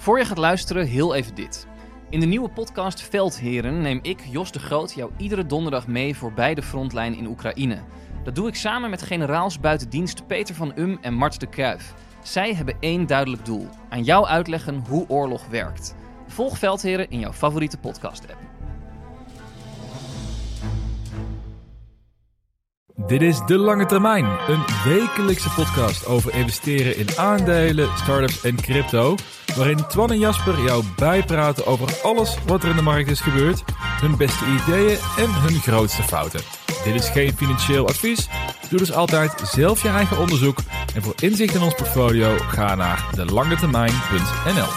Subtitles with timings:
[0.00, 1.66] Voor je gaat luisteren, heel even dit.
[2.10, 6.54] In de nieuwe podcast Veldheren neem ik, Jos de Groot, jou iedere donderdag mee voorbij
[6.54, 7.82] de frontlijn in Oekraïne.
[8.24, 11.94] Dat doe ik samen met generaals buitendienst Peter van Um en Mart de Kruif.
[12.22, 15.94] Zij hebben één duidelijk doel: aan jou uitleggen hoe oorlog werkt.
[16.26, 18.49] Volg Veldheren in jouw favoriete podcast-app.
[23.06, 29.14] Dit is De Lange Termijn, een wekelijkse podcast over investeren in aandelen, startups en crypto.
[29.56, 33.62] Waarin Twan en Jasper jou bijpraten over alles wat er in de markt is gebeurd,
[34.00, 36.40] hun beste ideeën en hun grootste fouten.
[36.84, 38.28] Dit is geen financieel advies.
[38.68, 40.58] Doe dus altijd zelf je eigen onderzoek.
[40.94, 44.68] En voor inzicht in ons portfolio ga naar delangetermijn.nl.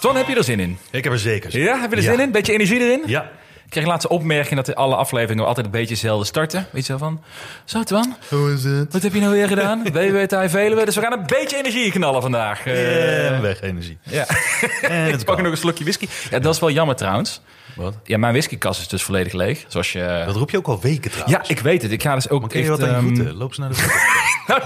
[0.00, 0.78] Twan, heb je er zin in?
[0.90, 1.58] Ik heb er zeker.
[1.58, 2.10] Ja, heb je er Ja.
[2.10, 2.30] zin in?
[2.32, 3.02] Beetje energie erin?
[3.06, 3.30] Ja.
[3.66, 6.66] Ik kreeg laatst een opmerking dat alle afleveringen altijd een beetje hetzelfde starten.
[6.70, 7.22] Weet je wel van,
[7.64, 8.92] zo Twan, Hoe is het?
[8.92, 9.82] wat heb je nou weer gedaan?
[9.92, 10.84] WWTI Veluwe.
[10.84, 12.66] Dus we gaan een beetje energie knallen vandaag.
[12.66, 13.98] En weg energie.
[14.02, 14.26] ja.
[14.82, 16.08] En het Ik pak nog een slokje whisky.
[16.30, 17.40] Ja, dat is wel jammer trouwens.
[17.74, 17.94] Wat?
[18.04, 19.64] Ja, mijn whiskykast is dus volledig leeg.
[19.68, 20.22] Zoals je...
[20.26, 21.48] Dat roep je ook al weken trouwens.
[21.48, 21.92] Ja, ik weet het.
[21.92, 23.34] Ik ga dus ook Maar echt, wat aan je ehm, voeten?
[23.36, 24.00] Loop ze naar de voeten.
[24.46, 24.62] Nou,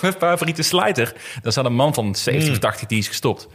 [0.00, 1.12] mijn favoriete slijter.
[1.42, 3.48] Daar zat een man van 70 of 80, die is gestopt.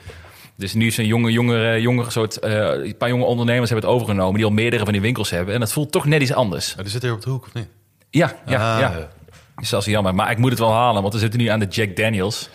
[0.58, 3.98] Dus nu is een jonge, jongere, jongere soort, eh, een paar jonge ondernemers hebben het
[4.00, 5.53] overgenomen, die al meerdere van die winkels hebben.
[5.53, 6.72] En dat voelt toch net iets anders.
[6.72, 7.67] Oh, die zit hier op de hoek, of niet?
[8.09, 9.09] Ja, ja, Ah, ja.
[9.56, 10.16] Dus dat is jammer.
[10.16, 12.50] Maar ik moet het wel halen, want we zitten nu aan de Jack Daniels.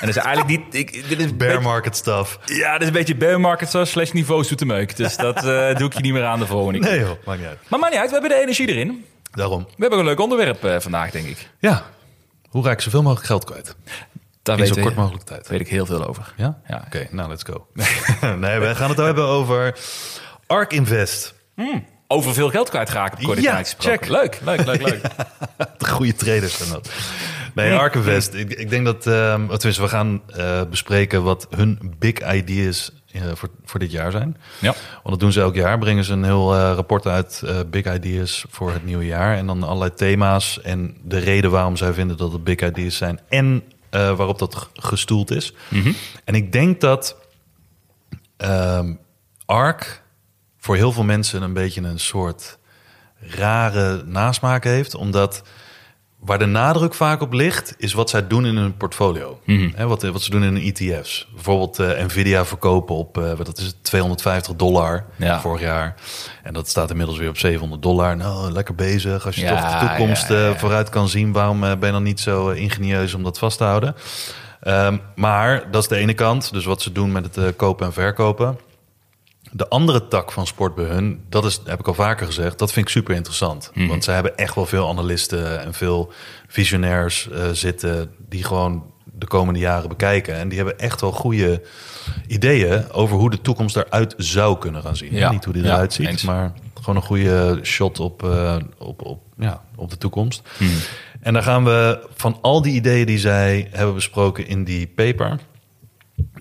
[0.00, 0.74] En dat is eigenlijk niet...
[0.74, 2.38] Ik, dit is Bear beetje- market stuff.
[2.44, 4.96] ja, dit is een beetje bear market zo, slash niveau zoetemeuk.
[4.96, 6.90] Dus dat eh, doe ik je niet meer aan de volgende keer.
[6.90, 7.58] Nee joh, maakt niet uit.
[7.68, 9.04] Maar maakt niet uit, we hebben de energie erin.
[9.30, 9.64] Daarom.
[9.64, 11.50] We hebben een leuk onderwerp eh, vandaag, denk ik.
[11.60, 11.84] Ja.
[12.48, 13.76] Hoe raak ik zoveel mogelijk geld kwijt?
[14.48, 15.42] Daar In zo weet, kort mogelijk tijd.
[15.42, 16.34] daar weet ik heel veel over.
[16.36, 16.58] Ja?
[16.68, 16.82] Ja.
[16.86, 17.66] Oké, nou let's go.
[18.36, 19.78] nee, we gaan het hebben over
[20.46, 21.34] Ark Invest.
[22.06, 24.08] Over veel geld kwijtraken op Ja, check.
[24.08, 25.00] Leuk, leuk, leuk, leuk.
[25.78, 26.90] De goede traders zijn dat.
[27.54, 28.34] Nee, Ark Invest.
[28.34, 33.22] Ik, ik denk dat, ehm tenminste, we gaan eh, bespreken wat hun big ideas eh,
[33.34, 34.36] voor, voor dit jaar zijn.
[34.58, 34.74] ja.
[34.92, 35.78] Want dat doen ze elk jaar.
[35.78, 39.36] Brengen ze een heel eh, rapport uit, Big Ideas voor het nieuwe jaar.
[39.36, 43.20] En dan allerlei thema's en de reden waarom zij vinden dat het Big Ideas zijn.
[43.28, 45.52] En eh, waarop dat gestoeld is.
[46.24, 47.16] En ik denk dat
[48.36, 48.94] ehm
[49.46, 50.02] ARK
[50.58, 52.58] voor heel veel mensen een beetje een soort
[53.20, 54.94] rare nasmaak heeft.
[54.94, 55.42] Omdat
[56.18, 59.40] waar de nadruk vaak op ligt, is wat zij doen in hun portfolio.
[59.74, 61.28] Hè, wat, wat ze doen in hun ETF's.
[61.34, 65.40] Bijvoorbeeld eh, Nvidia verkopen op, eh, wat dat is het, 250 dollar Ja.
[65.40, 65.94] vorig jaar.
[66.42, 68.16] En dat staat inmiddels weer op 700 dollar.
[68.16, 69.26] Nou, lekker bezig.
[69.26, 72.02] Als je Ja, toch de toekomst ja, eh, vooruit kan zien, waarom ben je dan
[72.02, 73.94] niet zo ingenieus om dat vast te houden?
[74.60, 76.52] Ehm, maar dat is de ene kant.
[76.52, 78.58] Dus wat ze doen met het kopen en verkopen.
[79.52, 82.72] De andere tak van sport bij hun, dat is, heb ik al vaker gezegd, dat
[82.72, 83.70] vind ik super interessant.
[83.74, 83.86] Mhm.
[83.86, 86.12] Want ze hebben echt wel veel analisten en veel
[86.48, 88.84] visionairs eh, zitten die gewoon
[89.18, 90.34] de komende jaren bekijken.
[90.34, 91.62] En die hebben echt wel goede
[92.26, 95.14] ideeën over hoe de toekomst eruit zou kunnen gaan zien.
[95.14, 95.30] Ja.
[95.30, 96.22] Niet hoe die Ja, eruit ziet, eens.
[96.22, 100.42] maar gewoon een goede shot op, eh, op, op, ja, op de toekomst.
[100.58, 100.70] Mhm.
[101.20, 105.38] En dan gaan we van al die ideeën die zij hebben besproken in die paper.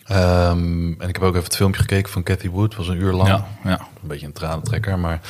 [0.07, 3.13] Ehm, en ik heb ook even het filmpje gekeken van Cathy Wood, was een uur
[3.13, 3.27] lang.
[3.29, 3.79] Ja, ja.
[4.01, 5.21] Een beetje een tranentrekker, maar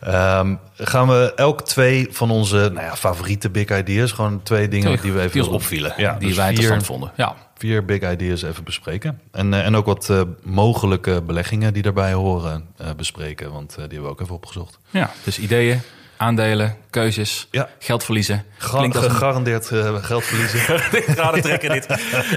[0.00, 5.00] ehm, gaan we elk twee van onze nou ja, favoriete big ideas, gewoon twee dingen
[5.00, 7.12] die we even die opvielen, ja, die dus wij vier, interessant vonden.
[7.16, 7.36] Ja.
[7.56, 9.20] vier big ideas even bespreken.
[9.32, 13.82] En, eh, en ook wat eh, mogelijke beleggingen die daarbij horen eh, bespreken, want die
[13.82, 14.78] hebben we ook even opgezocht.
[14.90, 15.80] ja, dus ideeën,
[16.16, 17.68] aandelen, keuzes, Ja.
[17.78, 18.44] geld verliezen.
[18.58, 20.60] Klinkt als gegarandeerd eh, geld verliezen.
[21.16, 21.86] Rare trekken dit.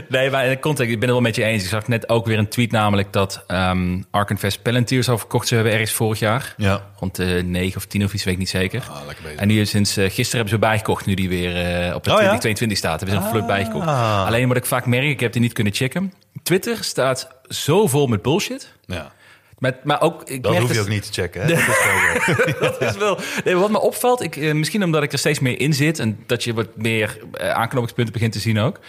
[0.09, 1.63] Nee, maar in de context, ik ben het wel met je eens.
[1.63, 5.47] Ik zag net ook weer een tweet namelijk dat ehm Ark Invest Palantir zou verkocht
[5.47, 6.53] ze hebben ergens vorig jaar.
[6.57, 6.85] ja.
[6.99, 8.83] Rond de 9 of 10 of iets, weet ik niet zeker.
[8.89, 9.39] Ah, lekker bezig.
[9.39, 12.15] En is sinds eh, gisteren hebben ze bijgekocht, nu die weer eh, op de Oh,
[12.21, 12.37] ja?
[12.37, 12.99] 2022 staat.
[12.99, 13.87] Hebben ze een bijgekocht.
[13.87, 14.25] Ah.
[14.25, 16.13] Alleen wat ik vaak merk, ik heb die niet kunnen checken.
[16.43, 18.71] Twitter staat zo vol met bullshit.
[18.85, 19.11] ja.
[19.57, 21.41] Maar, maar ook, ik Dat hoef je dus- ook niet te checken.
[21.41, 21.47] Hè?
[22.59, 23.17] Dat is dat wel.
[23.43, 26.19] Nee, wat me opvalt, ik, eh, misschien omdat ik er steeds meer in zit en
[26.25, 28.79] dat je wat meer eh, aanknopingspunten begint te zien ook.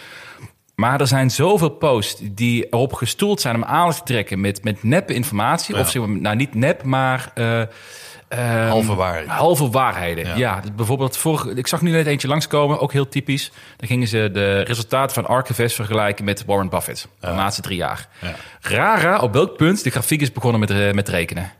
[0.75, 4.83] Maar er zijn zoveel posts die erop gestoeld zijn om aandacht te trekken met, met
[4.83, 5.75] neppe informatie.
[5.75, 5.81] Ja.
[5.81, 7.31] Of zeg maar, nou niet nep, maar.
[7.35, 7.61] eh,
[8.29, 9.29] ehm, Halve waarheden.
[9.29, 10.35] Halve waarheden, Ja.
[10.35, 10.61] ja.
[10.75, 13.51] bijvoorbeeld, vorige, ik zag nu net eentje langskomen, ook heel typisch.
[13.77, 17.07] Dan gingen ze de resultaten van Archivest vergelijken met Warren Buffett.
[17.19, 18.07] De laatste drie jaar.
[18.21, 18.35] Ja.
[18.61, 21.51] Rara, op welk punt de grafiek is begonnen met, eh, met rekenen.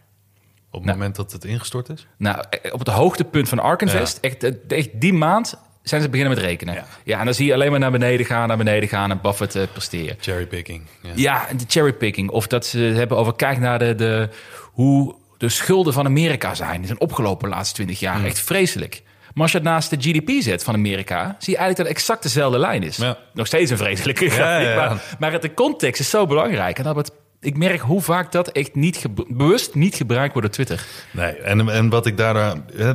[0.72, 2.08] Op het moment dat het ingestort is?
[2.18, 6.36] Nou, eh, op het hoogtepunt van Arkinvest, echt, eh, echt die maand zijn ze beginnen
[6.36, 6.74] met rekenen.
[6.74, 6.86] Ja.
[7.04, 7.20] Ja.
[7.20, 10.16] en dan zie je alleen maar naar beneden gaan, naar beneden gaan en Buffett presteren.
[10.20, 10.84] Cherrypicking.
[11.02, 11.12] Ja.
[11.16, 12.30] Ja, de cherrypicking.
[12.30, 14.30] Of dat ze hebben over, kijk naar de, de,
[14.72, 16.78] hoe de schulden van Amerika zijn.
[16.78, 18.26] Die zijn opgelopen de laatste twintig jaar.
[18.26, 19.02] Echt vreselijk.
[19.34, 21.96] Maar als je het naast de GDP zet van Amerika, zie je eigenlijk dat het
[21.96, 22.98] exact dezelfde lijn is.
[22.98, 23.18] Ja.
[23.34, 24.76] Nog steeds een vreselijke ja, grafiek, ja.
[24.76, 26.78] Maar, maar het, de context is zo belangrijk.
[26.78, 30.54] En dat het ik merk hoe vaak dat echt niet bewust niet gebruikt wordt op
[30.54, 30.86] Twitter.
[31.12, 32.56] Nee, en, en wat ik daar...
[32.78, 32.90] eh,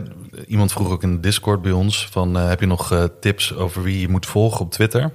[0.47, 2.09] iemand vroeg ook in de Discord bij ons...
[2.11, 5.11] van eh, heb je nog eh, tips over wie je moet volgen op Twitter?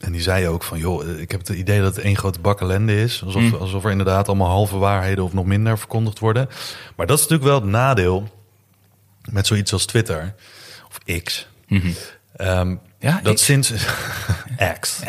[0.00, 0.78] En die zei ook van...
[0.78, 3.22] joh, eh, ik heb het idee dat het één grote bak ellende is.
[3.24, 3.54] Alsof, Mm.
[3.54, 5.24] alsof er inderdaad allemaal halve waarheden...
[5.24, 6.48] of nog minder verkondigd worden.
[6.96, 8.28] Maar dat is natuurlijk wel het nadeel...
[9.30, 10.34] met zoiets als Twitter.
[10.88, 11.48] Of X.
[11.68, 12.76] Ehm, Mhm.
[12.98, 13.44] Ja, dat X.
[13.44, 13.72] sinds...
[14.80, 15.00] X.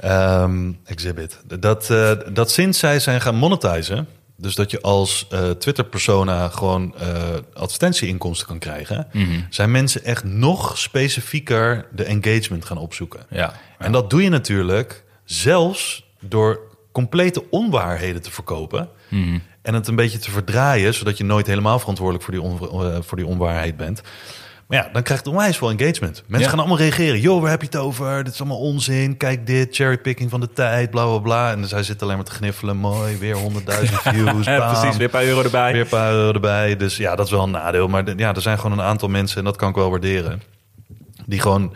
[0.00, 1.38] Ehm, exhibit.
[1.60, 6.94] Dat, eh, dat sinds zij zijn gaan monetizen, dus dat je als eh, Twitter-persona gewoon
[6.98, 9.40] eh advertentieinkomsten kan krijgen, Mhm.
[9.50, 13.26] zijn mensen echt nog specifieker de engagement gaan opzoeken.
[13.30, 13.52] Ja.
[13.78, 16.60] En dat doe je natuurlijk zelfs door
[16.92, 19.38] complete onwaarheden te verkopen Mhm.
[19.62, 22.96] en het een beetje te verdraaien, zodat je nooit helemaal verantwoordelijk voor die, on- eh,
[23.00, 24.02] voor die onwaarheid bent.
[24.68, 26.22] Maar ja, dan krijgt het onwijs veel engagement.
[26.26, 26.48] Mensen Ja.
[26.48, 27.20] gaan allemaal reageren.
[27.20, 28.24] Joh, waar heb je het over?
[28.24, 29.16] Dit is allemaal onzin.
[29.16, 31.50] Kijk dit, cherrypicking van de tijd, bla bla bla.
[31.52, 32.76] En zij zitten alleen maar te gniffelen.
[32.76, 34.46] Mooi, weer 100.000 views.
[34.46, 35.72] Ja, precies, weer een paar euro erbij.
[35.72, 36.76] Weer een paar euro erbij.
[36.76, 37.88] Dus ja, dat is wel een nadeel.
[37.88, 40.42] Maar ja, er zijn gewoon een aantal mensen, en dat kan ik wel waarderen,
[41.26, 41.74] die gewoon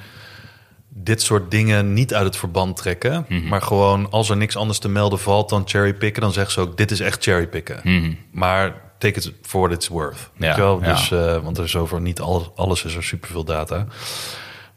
[0.89, 3.25] dit soort dingen niet uit het verband trekken.
[3.29, 3.49] Mhm.
[3.49, 6.77] Maar gewoon als er niks anders te melden valt dan cherrypicken, dan zeggen ze ook:
[6.77, 8.17] dit is echt cherrypicken.
[8.33, 10.31] Maar take it for what it's worth.
[10.37, 10.81] Ja, wel?
[10.83, 10.93] ja.
[10.93, 13.87] Dus, eh, want er is over niet alles, alles is er superveel data.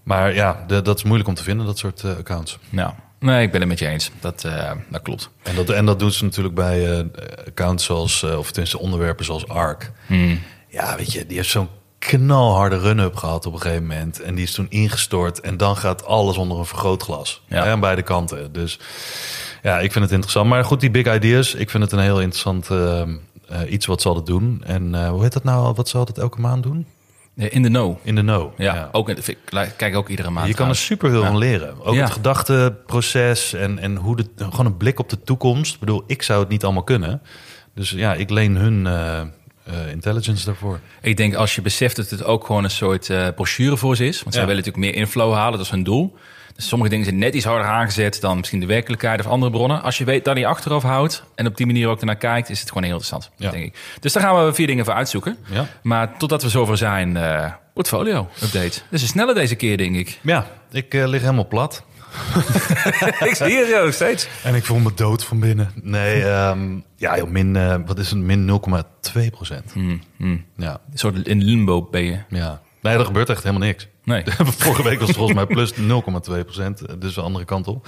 [0.03, 2.57] Maar ja, de- dat is moeilijk om te vinden, dat soort eh, accounts.
[2.69, 4.11] Nou, nee, ik ben het met je eens.
[4.19, 5.29] Dat, eh, dat klopt.
[5.43, 7.07] En dat, en dat doen ze natuurlijk bij
[7.47, 9.91] accounts zoals, of tenminste onderwerpen zoals ARC.
[10.67, 11.69] Ja, weet je, die heeft zo'n
[11.99, 14.21] knalharde run-up gehad op een gegeven moment.
[14.21, 15.39] En die is toen ingestort.
[15.39, 17.41] En dan gaat alles onder een vergrootglas.
[17.47, 17.65] Ja.
[17.65, 17.71] Ja.
[17.71, 18.51] aan beide kanten.
[18.53, 18.79] Dus
[19.61, 20.49] ja, ik vind het interessant.
[20.49, 21.53] Maar goed, die big ideas.
[21.53, 23.07] Ik vind het een heel interessant eh, eh,
[23.69, 24.61] iets wat zal het doen.
[24.65, 25.73] En eh, hoe heet dat nou?
[25.75, 26.85] Wat zal het elke maand doen?
[27.35, 27.97] Eh, In de know.
[28.03, 28.51] In de know.
[28.59, 30.47] Ja, Ook, in- ik kijk ook iedere maand.
[30.47, 31.27] Je kan er super veel Ja.
[31.27, 31.83] van leren.
[31.85, 32.01] Ook Ja.
[32.03, 35.73] het gedachteproces en, en hoe de, gewoon een blik op de toekomst.
[35.73, 37.21] Ik bedoel, ik zou het niet allemaal kunnen.
[37.75, 39.27] Dus ja, ik leen hun eh, eh,
[39.91, 40.79] intelligence daarvoor.
[41.01, 44.05] Ik denk als je beseft dat het ook gewoon een soort eh, brochure voor ze
[44.05, 44.21] is.
[44.23, 46.15] Want zij willen natuurlijk meer inflow halen, dat is hun doel.
[46.55, 49.81] Dus sommige dingen zijn net iets harder aangezet dan misschien de werkelijkheid of andere bronnen.
[49.81, 52.59] Als je weet dat je achterhoofd houdt en op die manier ook ernaar kijkt, is
[52.59, 53.51] het gewoon heel interessant, Ja.
[53.51, 53.77] denk ik.
[53.99, 55.37] Dus daar gaan we vier dingen voor uitzoeken.
[55.51, 55.67] Ja.
[55.83, 58.79] Maar totdat we zover zijn, eh, portfolio update.
[58.89, 60.19] Dus een snelle deze keer, denk ik.
[60.21, 61.83] Ja, ik eh, lig helemaal plat.
[63.29, 64.27] ik zie het zo steeds.
[64.43, 65.71] En ik voel me dood van binnen.
[65.81, 68.19] Nee, ehm, ja, joh, min, eh, wat is het?
[68.19, 69.73] Min 0,2 procent.
[70.57, 72.17] Ja, Een soort in limbo ben je.
[72.29, 72.61] ja.
[72.83, 73.87] Nee, er gebeurt echt helemaal niks.
[74.03, 74.23] Nee.
[74.57, 77.01] Vorige week was het volgens mij plus 0,2 procent.
[77.01, 77.87] Dus de andere kant op.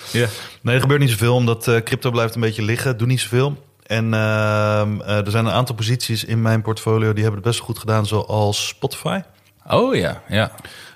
[0.62, 2.98] Nee, er gebeurt niet zoveel, omdat eh, crypto blijft een beetje liggen.
[2.98, 3.64] Doe niet zoveel.
[3.86, 7.60] En ehm, eh, er zijn een aantal posities in mijn portfolio die hebben het best
[7.60, 9.22] goed gedaan, zoals Spotify.
[9.68, 10.52] Oh ja, ja.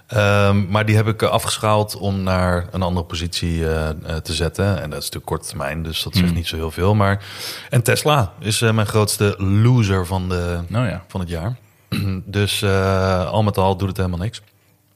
[0.10, 4.34] Ehm, maar die heb ik eh, afgeschaald om naar een andere positie eh, eh, te
[4.34, 4.66] zetten.
[4.66, 6.96] En dat is natuurlijk korte termijn, dus dat zegt niet zo heel veel.
[6.96, 7.24] Maar...
[7.70, 11.04] En Tesla is eh, mijn grootste loser van, de, Nou ja.
[11.08, 11.58] van het jaar.
[12.26, 14.42] dus eh, al met al doet het helemaal niks.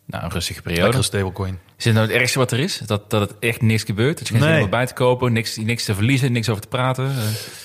[0.05, 0.81] Nou, een rustige periode.
[0.83, 1.59] Lekkere stablecoin.
[1.77, 2.81] Is het nou het ergste wat er is?
[2.85, 4.17] Dat, dat het echt niks gebeurt?
[4.17, 4.63] Dat je geen Nee.
[4.63, 7.05] om bij te kopen, niks, niks te verliezen, niks over te praten?
[7.05, 7.13] Eh,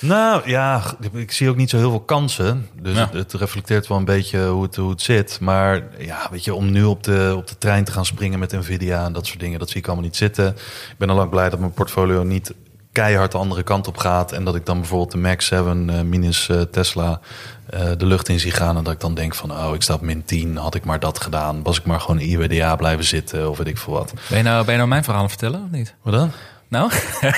[0.00, 0.82] Nou ja,
[1.12, 2.68] ik zie ook niet zo heel veel kansen.
[2.80, 3.00] Dus Ja.
[3.04, 5.40] het, het reflecteert wel een beetje hoe het, hoe het zit.
[5.40, 8.52] Maar ja, weet je, om nu op de, op de trein te gaan springen met
[8.52, 10.46] Nvidia en dat soort dingen, dat zie ik allemaal niet zitten.
[10.90, 12.54] Ik ben al lang blij dat mijn portfolio niet
[12.98, 14.32] keihard de andere kant op gaat.
[14.32, 17.20] En dat ik dan bijvoorbeeld de Max 7 eh, minus eh, Tesla
[17.66, 18.76] eh, de lucht in zie gaan.
[18.76, 21.00] En dat ik dan denk van, oh, ik sta op min 10, had ik maar
[21.00, 21.62] dat gedaan.
[21.62, 24.12] Was ik maar gewoon IWDA blijven zitten of weet ik veel wat.
[24.28, 25.94] Ben je nou, ben je nou mijn verhaal vertellen of niet?
[26.02, 26.30] Wat dan?
[26.68, 26.90] Nou,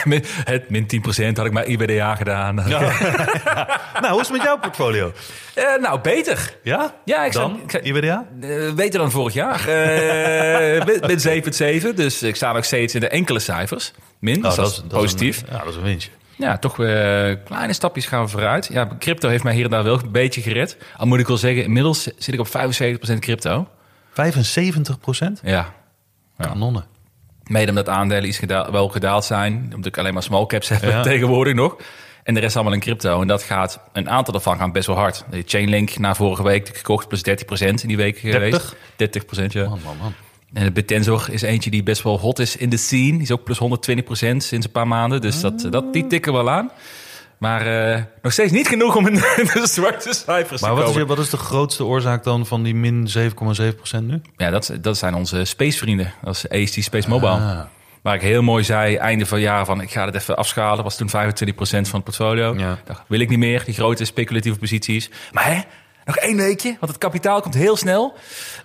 [0.45, 0.87] het min
[1.33, 2.55] 10% had ik maar IBDA gedaan.
[4.03, 5.13] nou, hoe is het met jouw portfolio?
[5.55, 6.57] Eh, nou, beter.
[6.63, 6.95] Ja?
[7.05, 7.51] Ja, ik dan?
[7.51, 8.27] sta- ik sta- IWDA?
[8.41, 9.69] Eh, beter dan vorig jaar.
[9.69, 11.23] Eh met, met
[11.91, 11.95] 7,7.
[11.95, 13.93] Dus ik sta nog steeds in de enkele cijfers.
[14.21, 15.43] Min, dus Oh, dat, is een- positief.
[15.51, 16.11] ja, dat is een winstje.
[16.37, 18.69] Ja, toch weer kleine stapjes gaan we vooruit.
[18.73, 20.77] Ja, crypto heeft mij hier en daar wel een beetje gered.
[20.97, 23.69] Al moet ik wel zeggen, inmiddels zit ik op 75% crypto.
[24.13, 25.41] 75 procent?
[25.45, 25.73] Ja,
[26.39, 26.85] Kanonnen.
[27.51, 28.41] Mede omdat aandelen iets
[28.71, 29.71] wel gedaald zijn.
[29.75, 31.03] Omdat ik alleen maar small caps heb Ja.
[31.13, 31.77] tegenwoordig nog.
[32.23, 33.21] En de rest allemaal in crypto.
[33.21, 35.25] En dat gaat, een aantal daarvan gaan best wel hard.
[35.31, 38.75] De Chainlink na vorige week gekocht plus 30% in die week geweest.
[38.75, 38.77] 30%
[39.47, 39.69] ja.
[39.69, 40.15] Man, man, man.
[40.53, 43.13] En de Bitensor is eentje die best wel hot is in de scene.
[43.13, 43.67] Die is ook plus 120%
[44.09, 45.21] sinds een paar maanden.
[45.21, 46.71] Dus dat, dat, die tikken wel aan.
[47.41, 50.99] Maar eh, nog steeds niet genoeg om in de zwarte cijfers Maar te komen.
[51.01, 54.21] je- wat is de grootste oorzaak dan van die min 7,7 procent nu?
[54.37, 56.13] Ja, dat, dat zijn onze spacevrienden.
[56.23, 57.31] Dat is AST Space Mobile.
[57.31, 57.61] Ah.
[58.03, 60.85] Waar ik heel mooi zei, einde van het jaar van ik ga het even afschalen.
[60.85, 62.55] Was toen 25% van het portfolio.
[62.59, 62.79] Ja.
[62.85, 65.11] Dacht, wil ik niet meer, die grote speculatieve posities.
[65.33, 65.61] Maar hè,
[66.05, 68.15] nog één weekje, want het kapitaal komt heel snel.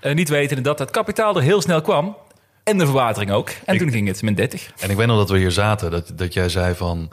[0.01, 2.17] Eh, niet wetende dat het kapitaal er heel snel kwam.
[2.63, 3.49] En de verwatering ook.
[3.65, 4.71] En Ik- toen ging het met 30.
[4.79, 7.11] En ik weet nog dat we hier zaten, dat, dat jij zei van...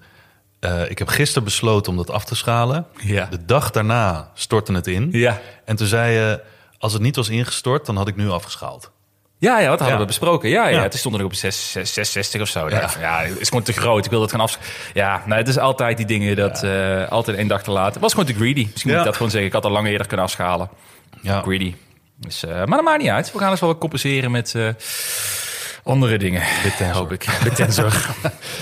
[0.63, 2.87] eh, ik heb gisteren besloten om dat af te schalen.
[3.01, 3.27] Ja.
[3.31, 5.09] De dag daarna stortte het in.
[5.13, 5.41] Ja.
[5.65, 6.41] En toen zei je,
[6.79, 8.91] als het niet was ingestort, dan had ik nu afgeschaald.
[9.39, 10.01] Ja, ja, dat hadden Ja.
[10.01, 10.49] we besproken.
[10.49, 10.77] Ja, ja.
[10.77, 10.83] Ja.
[10.83, 12.69] Het stond er op 6, 6, 66 of zo.
[12.69, 12.91] Ja.
[13.01, 13.21] Ja.
[13.23, 14.05] het is gewoon te groot.
[14.05, 14.59] Ik wil dat gaan af.
[14.95, 17.93] Ja, nou, het is altijd die dingen dat eh, altijd één dag te laat.
[17.93, 18.69] Het was gewoon te greedy.
[18.71, 19.49] Misschien moet ik dat gewoon zeggen.
[19.49, 20.69] Ik had al lang eerder kunnen afschalen.
[21.23, 21.41] Ja.
[21.41, 21.75] Greedy.
[22.17, 23.33] Dus, eh, maar dat maakt niet uit.
[23.33, 24.55] We gaan eens wel wat compenseren met
[25.83, 26.43] andere dingen.
[26.63, 26.95] Bittensor.
[26.95, 27.27] Hoop ik.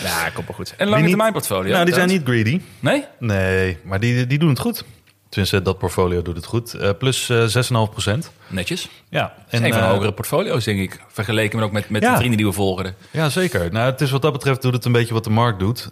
[0.04, 0.74] Ja, komt wel goed.
[0.76, 1.72] En lange niet- termijn portfolio.
[1.72, 2.60] Nou, die zijn niet greedy.
[2.80, 3.04] Nee?
[3.18, 4.84] Nee, maar die, die doen het goed.
[5.28, 6.74] Tenminste, dat portfolio doet het goed.
[6.74, 8.30] Eh, plus eh 6,5 procent.
[8.46, 8.88] Netjes.
[9.10, 11.00] Ja, is een van de eh, hogere portfolio's, denk ik.
[11.08, 12.10] Vergeleken met ook met, met Ja.
[12.10, 12.94] de vrienden die we volgen.
[13.10, 13.72] Ja, zeker.
[13.72, 15.90] Nou, het is wat dat betreft doet het een beetje wat de markt doet.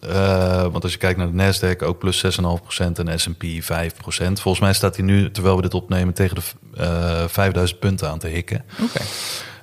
[0.70, 4.40] Want als je kijkt naar de Nasdaq, ook plus 6,5% en S&P 5%.
[4.40, 6.42] Volgens mij staat hij nu, terwijl we dit opnemen, tegen de
[6.82, 8.64] eh 5000 punten aan te hikken.
[8.82, 9.00] Oké.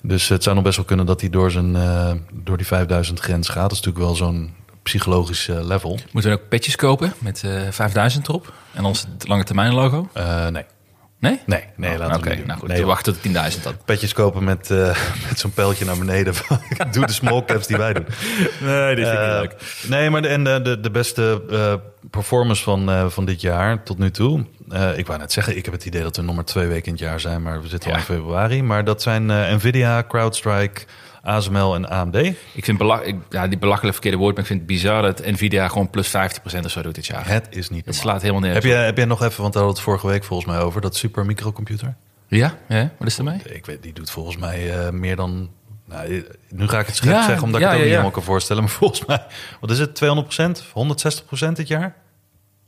[0.08, 3.20] Dus het zou nog best wel kunnen dat hij door, zijn, eh, door die 5000
[3.20, 3.62] grens gaat.
[3.70, 6.00] Dat is natuurlijk wel zo'n psychologisch eh, level.
[6.12, 8.54] Moeten we ook petjes kopen met eh 5000 erop?
[8.74, 10.10] En ons lange termijn logo?
[10.52, 10.64] Nee.
[11.20, 11.40] Nee?
[11.46, 12.48] Nee, nee, Oh, laten we niet doen.
[12.48, 12.68] nou goed.
[12.68, 12.92] Nee, we joh.
[12.94, 13.22] wachten tot
[13.56, 13.74] 10.000 dan.
[13.86, 14.70] Petjes kopen met,
[15.30, 16.34] met zo'n pijltje naar beneden.
[16.92, 18.06] Doe de small caps die wij doen.
[18.62, 19.42] Nee, dit Eh,
[19.88, 21.42] Nee, maar de, en de, de, de beste
[22.10, 24.46] performance van, van dit jaar tot nu toe.
[24.70, 26.92] Eh, ik wou net zeggen, ik heb het idee dat we maar twee weken in
[26.92, 28.64] het jaar zijn, maar we zitten al in februari.
[28.64, 30.82] Maar dat zijn eh, Nvidia, CrowdStrike,
[31.22, 32.16] ASML en AMD.
[32.54, 35.26] Ik vind belach ik, ja, die belachelijk verkeerde woord, maar ik vind het bizar dat
[35.26, 36.12] Nvidia gewoon plus 50%
[36.64, 37.28] of zo doet dit jaar.
[37.28, 39.64] Het is niet Het slaat helemaal Heb nergens jij, heb jij nog even, want daar
[39.64, 41.96] hadden we het vorige week volgens mij over, dat super microcomputer?
[42.28, 42.58] Ja?
[42.68, 42.92] ja?
[42.98, 43.40] Wat is er mee?
[43.44, 45.50] Ik weet, die doet volgens mij eh, meer dan...
[45.88, 47.90] Nou, nu ga ik het scherp Ja, zeggen, omdat ja, ik het ook ja, niet
[47.90, 48.64] helemaal kan voorstellen.
[48.64, 49.26] Maar volgens mij,
[49.60, 51.96] wat is het, 200%, 160% dit jaar?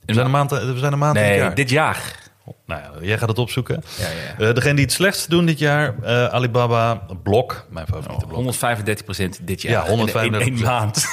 [0.08, 1.56] We zijn een maand, we zijn een maand het Nee, jaar.
[1.56, 2.26] dit jaar.
[2.66, 3.84] Nou ja, jij gaat het opzoeken.
[3.98, 4.08] Ja,
[4.40, 8.38] ja, Eh, degene die het slechtst doen dit jaar, eh, Alibaba, Blok, mijn favoriete blok.
[8.38, 9.72] 135% dit jaar.
[9.86, 10.36] Ja, 135%.
[10.48, 11.06] In één maand.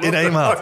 [0.00, 0.58] In één maand.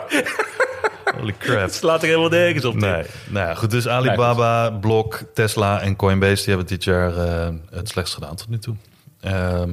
[1.18, 1.70] Holy crap.
[1.70, 2.74] slaat er helemaal nergens op.
[2.74, 3.70] Nee, nou ja, goed.
[3.70, 8.48] Dus Alibaba, Blok, Tesla en Coinbase die hebben dit jaar eh, het slechtst gedaan tot
[8.48, 8.74] nu toe.
[9.20, 9.70] Ehm,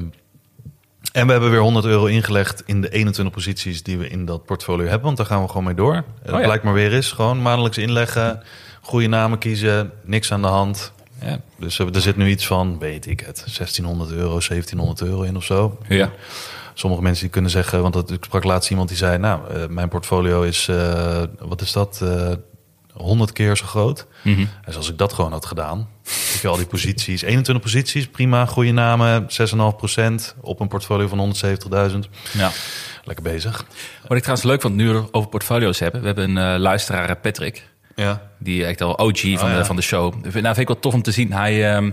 [1.16, 4.46] en we hebben weer 100 euro ingelegd in de 21 posities die we in dat
[4.46, 5.06] portfolio hebben.
[5.06, 5.94] Want daar gaan we gewoon mee door.
[5.96, 6.46] Het Oh ja.
[6.46, 7.12] blijkt maar weer is.
[7.12, 8.44] Gewoon maandelijks inleggen,
[8.82, 10.92] goede namen kiezen, niks aan de hand.
[11.22, 15.36] Ja, dus er zit nu iets van, weet ik het, 1600 euro, 1700 euro in
[15.36, 15.78] of zo.
[15.88, 16.12] Ja.
[16.74, 19.68] Sommige mensen die kunnen zeggen, want dat, ik sprak laatst iemand die zei, nou, eh,
[19.68, 22.32] mijn portfolio is, eh, wat is dat, eh
[22.96, 24.06] 100 keer zo groot.
[24.22, 24.46] Mhm.
[24.66, 25.90] Dus als ik dat gewoon had gedaan,
[26.36, 31.98] ik al die posities, 21 posities, prima, goede namen, 6,5% op een portfolio van 170.000.
[32.32, 32.52] ja.
[33.04, 33.66] Lekker bezig.
[34.02, 36.00] Wat ik trouwens leuk vond, nu we over portfolio's hebben.
[36.02, 37.68] We hebben een eh, luisteraar, eh, Patrick.
[37.96, 38.22] Ja.
[38.40, 39.58] Die echt al OG van, Oh, ja.
[39.58, 40.14] de, van de show.
[40.14, 41.34] Nou, vind ik wel tof om te zien.
[41.34, 41.92] Hij, ehm,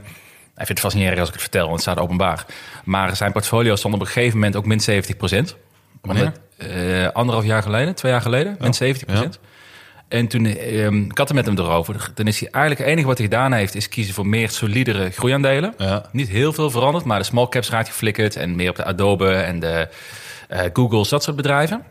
[0.54, 2.46] hij vindt het erg als ik het vertel, want het staat openbaar.
[2.84, 5.56] Maar zijn portfolio stond op een gegeven moment ook min 70%
[6.00, 6.32] Wanneer?
[6.56, 9.08] eh, anderhalf jaar geleden, twee jaar geleden, min 70
[10.12, 12.10] En toen, ehm, ik had het met hem erover.
[12.14, 15.10] Dan is hij eigenlijk het enige wat hij gedaan heeft, is kiezen voor meer solidere
[15.10, 15.74] groeiaandelen.
[15.78, 16.08] Ja.
[16.12, 19.30] Niet heel veel veranderd, maar de small caps eruit geflikkerd en meer op de Adobe
[19.32, 19.88] en de
[20.48, 21.82] eh Google's, dat soort bedrijven.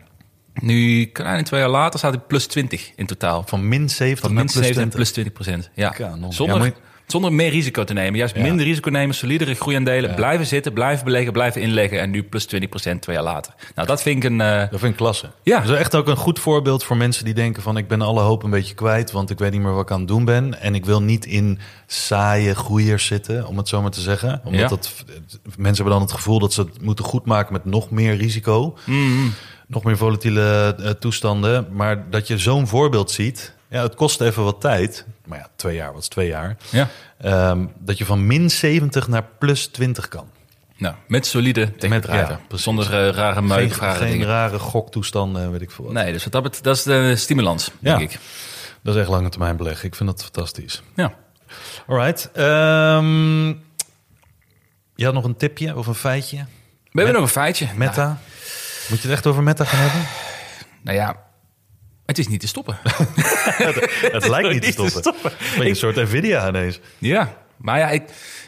[0.54, 3.42] Nu, kleine twee jaar later, staat hij plus 20 in totaal.
[3.46, 4.94] Van min 70 Van naar min plus 70 20.
[4.94, 5.70] plus 20 procent.
[5.74, 5.88] Ja.
[5.88, 6.32] Kanon.
[6.32, 6.72] Zonder, Ja,
[7.06, 8.18] zonder meer risico te nemen.
[8.18, 8.42] Juist Ja.
[8.42, 10.14] minder risico nemen, solidere groeiaandelen.
[10.14, 12.00] Blijven zitten, blijven beleggen, blijven inleggen.
[12.00, 13.54] En nu plus 20 procent twee jaar later.
[13.74, 14.40] Nou, dat vind ik een...
[14.40, 15.30] eh, Dat vind ik klasse.
[15.42, 15.60] Ja.
[15.60, 17.76] Dat is echt ook een goed voorbeeld voor mensen die denken van...
[17.76, 19.98] ik ben alle hoop een beetje kwijt, want ik weet niet meer wat ik aan
[19.98, 20.60] het doen ben.
[20.60, 24.40] En ik wil niet in saaie groeiers zitten, om het zo maar te zeggen.
[24.44, 24.68] Omdat Ja.
[24.68, 25.04] dat,
[25.56, 28.76] mensen hebben dan het gevoel dat ze het moeten goedmaken met nog meer risico.
[28.84, 29.32] Mm-hmm.
[29.66, 31.66] Nog meer volatiele eh, toestanden.
[31.72, 33.52] Maar dat je zo'n voorbeeld ziet...
[33.72, 35.06] Ja, het kost even wat tijd.
[35.24, 36.56] Maar ja, twee jaar, wat is twee jaar?
[36.70, 36.88] ja.
[37.20, 40.30] Ehm, dat je van min 70 naar plus 20 kan.
[40.76, 42.40] Nou, met solide techbedrijven.
[42.48, 42.56] ja.
[42.56, 44.26] Zonder eh, rare meuk, Geen, rare geen dingen.
[44.26, 45.92] rare goktoestanden, weet ik veel wat.
[45.94, 47.96] Nee, dus wat dat, dat is de stimulans, Ja.
[47.96, 48.18] denk ik.
[48.82, 49.86] Dat is echt lange termijn beleggen.
[49.86, 50.82] Ik vind dat fantastisch.
[50.96, 51.14] Ja.
[51.86, 52.30] Alright.
[52.32, 53.46] ehm
[54.94, 56.36] je had nog een tipje of een feitje?
[56.36, 56.44] We
[56.92, 57.68] hebben nog een feitje.
[57.76, 58.18] Meta?
[58.88, 60.00] Moet je het echt over Meta gaan hebben?
[60.82, 61.16] Nou ja,
[62.16, 62.78] het is niet te stoppen.
[64.12, 65.32] Het lijkt niet te stoppen.
[65.58, 66.80] een soort Nvidia ineens.
[66.98, 68.02] Ja, maar ja, ik,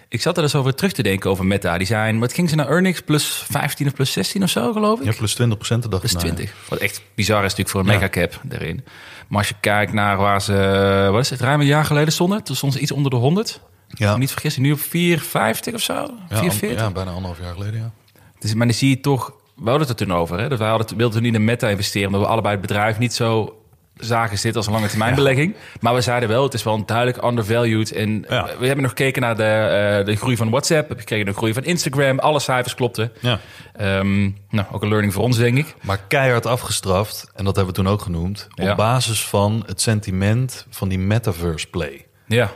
[0.08, 1.78] ik zat er dus over terug te denken over Meta.
[1.78, 3.00] Die zijn, wat ging ze naar earnings?
[3.00, 5.04] Plus 15 of plus 16 of zo, geloof ik?
[5.06, 6.24] Ja, plus 20 procent de dag Plus erna.
[6.34, 6.54] 20.
[6.68, 7.92] Wat echt bizar is natuurlijk voor een Ja.
[7.92, 8.84] megacap daarin.
[9.28, 12.42] Maar als je kijkt naar waar ze, wat is het, ruim een jaar geleden stonden.
[12.44, 13.60] Toen stond ze iets onder de 100.
[13.88, 14.16] Ja.
[14.16, 16.10] Niet vergissen, nu op 4,50 of zo.
[16.28, 16.58] Ja, 4,40.
[16.60, 17.92] ja, bijna anderhalf jaar geleden, ja.
[18.38, 20.38] Dus, maar dan zie je toch, we hadden het er toen over.
[20.38, 20.48] Hè?
[20.48, 22.06] Dat we hadden, wilden toen niet in Meta investeren.
[22.06, 23.58] Omdat we allebei het bedrijf niet zo
[23.96, 25.54] zagen zitten als een lange termijn belegging.
[25.80, 27.92] Maar we zeiden wel, het is wel een duidelijk undervalued.
[27.92, 28.44] En Ja.
[28.58, 30.88] we hebben nog gekeken naar de, eh, de groei van WhatsApp.
[30.88, 32.18] We gekeken naar de groei van Instagram.
[32.18, 33.12] Alle cijfers klopten.
[33.20, 33.38] Ja.
[33.76, 35.74] Ehm, nou, ook een learning voor ons, denk ik.
[35.82, 38.70] Maar keihard afgestraft, en dat hebben we toen ook genoemd, Ja.
[38.70, 42.06] op basis van het sentiment van die metaverse play.
[42.26, 42.50] Ja,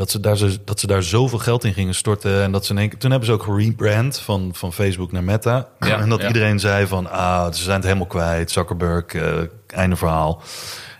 [0.00, 2.42] Dat ze, daar zo, dat ze daar zoveel geld in gingen storten.
[2.42, 5.24] En dat ze in één keer- toen hebben ze ook gerebrand van, van Facebook naar
[5.24, 5.68] Meta.
[5.80, 6.26] Ja, en dat ja.
[6.26, 8.50] iedereen zei van, ah, ze zijn het helemaal kwijt.
[8.50, 9.32] Zuckerberg, eh,
[9.66, 10.42] einde verhaal.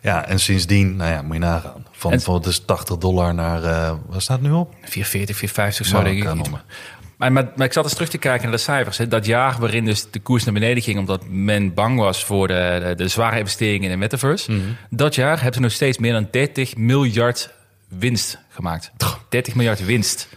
[0.02, 1.86] Ja, en sindsdien, nou ja, moet je nagaan.
[1.92, 4.74] Van, En- van het is 80 dollar naar, eh waar staat het nu op?
[4.82, 6.24] 440, 450 of zo, denk ik.
[6.24, 6.60] kanonnen.
[7.16, 8.98] Maar, maar, maar ik zat eens terug te kijken naar de cijfers.
[8.98, 9.08] Hè.
[9.08, 10.98] Dat jaar waarin dus de koers naar beneden ging...
[10.98, 14.52] omdat men bang was voor de, de, de zware investeringen in de metaverse.
[14.52, 14.60] Mhm.
[14.90, 17.50] Dat jaar hebben ze nog steeds meer dan 30 miljard
[17.98, 18.92] winst gemaakt.
[19.28, 20.28] 30 miljard winst.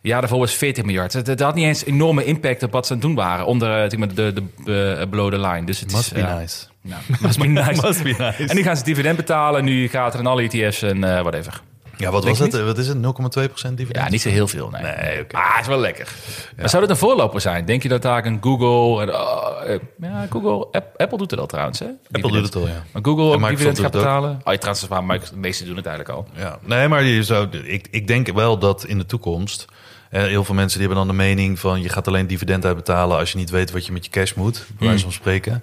[0.00, 1.12] Ja, daarvoor was 40 miljard.
[1.12, 3.46] Het had niet eens enorme impact op wat ze aan het doen waren...
[3.46, 5.66] onder eh, maar, de, de, de uh, below the line.
[5.66, 6.66] Dus het Must is, be ja, nice.
[7.20, 7.82] must be nice.
[7.86, 8.46] Must be nice.
[8.46, 9.64] En nu gaan ze dividend betalen.
[9.64, 11.62] Nu gaat er in alle ETF's en eh whatever.
[11.98, 12.64] Ja, wat Denk was het?
[12.64, 12.96] Wat is het?
[12.96, 13.96] 0,2% dividend?
[13.96, 14.82] Ja, niet zo heel veel, nee.
[14.82, 15.36] Nee, oké.
[15.36, 16.08] Ah, is wel lekker.
[16.56, 17.64] Maar zou dat een voorloper zijn?
[17.64, 19.02] Denk je dat daar een Google...
[19.02, 20.66] En, oh, eh, ja, Google...
[20.72, 21.86] App- Apple doet het al trouwens, hè?
[22.12, 22.84] Apple doet het al, ja.
[22.92, 24.40] Maar Google En ook Microsoft dividend gaat betalen?
[24.44, 26.26] Oh, je trouwens, waar Microsoft- de meeste doen het eigenlijk al.
[26.36, 29.64] Ja, nee, maar je zou, ik, ik denk wel dat in de toekomst.
[30.10, 33.18] eh, heel veel mensen die hebben dan de mening van je gaat alleen dividend uitbetalen
[33.18, 34.86] als je niet weet wat je met je cash moet, bij Hmm.
[34.86, 35.62] wijze van spreken.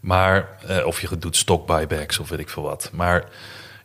[0.00, 2.90] Maar, eh, of je doet stock buybacks of weet ik veel wat.
[2.92, 3.24] Maar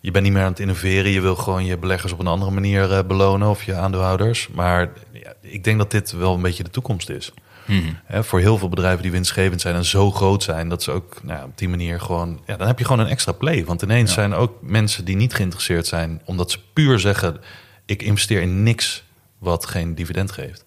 [0.02, 1.12] je bent niet meer aan het innoveren.
[1.12, 4.48] Je wil gewoon je beleggers op een andere manier eh, belonen of je aandeelhouders.
[4.48, 7.32] Maar ja, ik denk dat dit wel een beetje de toekomst is.
[7.66, 8.00] Hmm.
[8.06, 11.20] Hè, voor heel veel bedrijven die winstgevend zijn en zo groot zijn, dat ze ook
[11.24, 12.40] nou, op die manier gewoon.
[12.46, 13.66] Ja, dan heb je gewoon een extra play.
[13.66, 17.38] Want ineens zijn ook mensen die niet geïnteresseerd zijn, omdat ze puur zeggen:
[17.86, 19.04] ik investeer in niks
[19.38, 20.64] wat geen dividend geeft.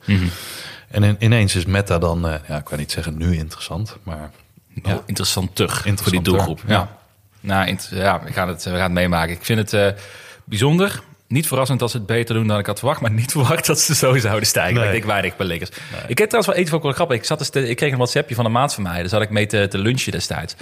[0.88, 4.30] En in- ineens is Meta dan, eh, ja, ik kan niet zeggen nu interessant, maar
[4.74, 4.90] Ja.
[4.90, 6.62] ja, interessanter voor die doelgroep.
[6.66, 6.98] Ja.
[7.40, 9.34] Nou, ja, we gaan, het, we gaan het meemaken.
[9.34, 10.02] Ik vind het eh,
[10.44, 11.00] bijzonder.
[11.28, 13.80] Niet verrassend dat ze het beter doen dan ik had verwacht, maar niet verwacht dat
[13.80, 14.74] ze zo zouden stijgen.
[14.74, 14.84] Nee.
[14.84, 15.70] Ik denk weinig beleggers.
[16.06, 17.16] Ik heb trouwens wel iets ook wel grappig.
[17.16, 18.98] Ik, zat eens te- ik kreeg een WhatsAppje van een maat van mij.
[19.00, 20.54] Daar zat ik mee te, te lunchen destijds.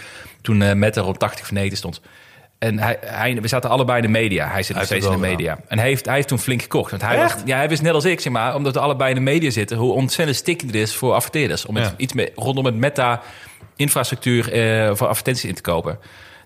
[0.43, 2.01] Toen eh met er rond 80 veneten stond.
[2.59, 4.49] En hij, hij, we zaten allebei in de media.
[4.49, 5.59] Hij zit nog steeds in de media.
[5.69, 6.91] En hij heeft, hij heeft toen flink gekocht.
[6.91, 9.17] Want hij, was, ja, hij wist net als ik, zeg maar, omdat we allebei in
[9.17, 11.67] de media zitten, hoe ontzettend stikkend het is voor adverteerders.
[11.67, 11.95] Om het, Ja.
[11.97, 15.99] iets mee, rondom het meta-infrastructuur eh, voor advertenties in te kopen.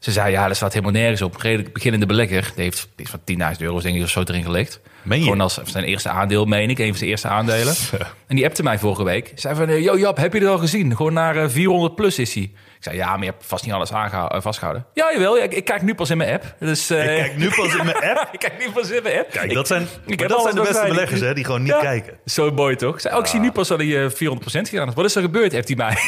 [0.03, 1.35] Ze zei, ja, dat staat helemaal nergens op.
[1.35, 3.21] Een redelijk beginnende belegger, die heeft iets van
[3.55, 4.81] 10.000 euro denk ik of zo erin gelegd.
[5.03, 5.25] Meen je?
[5.25, 6.79] Gewoon als zijn eerste aandeel, meen ik.
[6.79, 7.75] Een van zijn eerste aandelen.
[8.27, 9.33] En die appte mij vorige week.
[9.35, 10.97] Zei van, eh, yo Jap, heb je het al gezien?
[10.97, 12.51] Gewoon naar eh, 400 plus is hij.
[12.83, 14.87] Ik zei, ja, maar je hebt vast niet alles aangehouden, eh, vastgehouden.
[14.95, 15.37] Ja, jawel.
[15.37, 16.55] Ja, ik, ik kijk nu pas in mijn app.
[16.59, 18.29] Dus, Ik kijk nu pas in mijn app.
[18.33, 19.31] ik kijk nu pas in mijn app.
[19.31, 20.89] Kijk, Ik- dat zijn, ik heb dat zijn de beste bij.
[20.89, 21.81] beleggers, hè, die gewoon niet Ja.
[21.81, 22.19] kijken.
[22.25, 22.95] Zo mooi toch?
[22.95, 24.95] Ik zei, oh, ik zie nu pas dat hij eh, 400% gedaan is.
[24.95, 25.53] Wat is er gebeurd?
[25.53, 25.93] Heeft hij mij?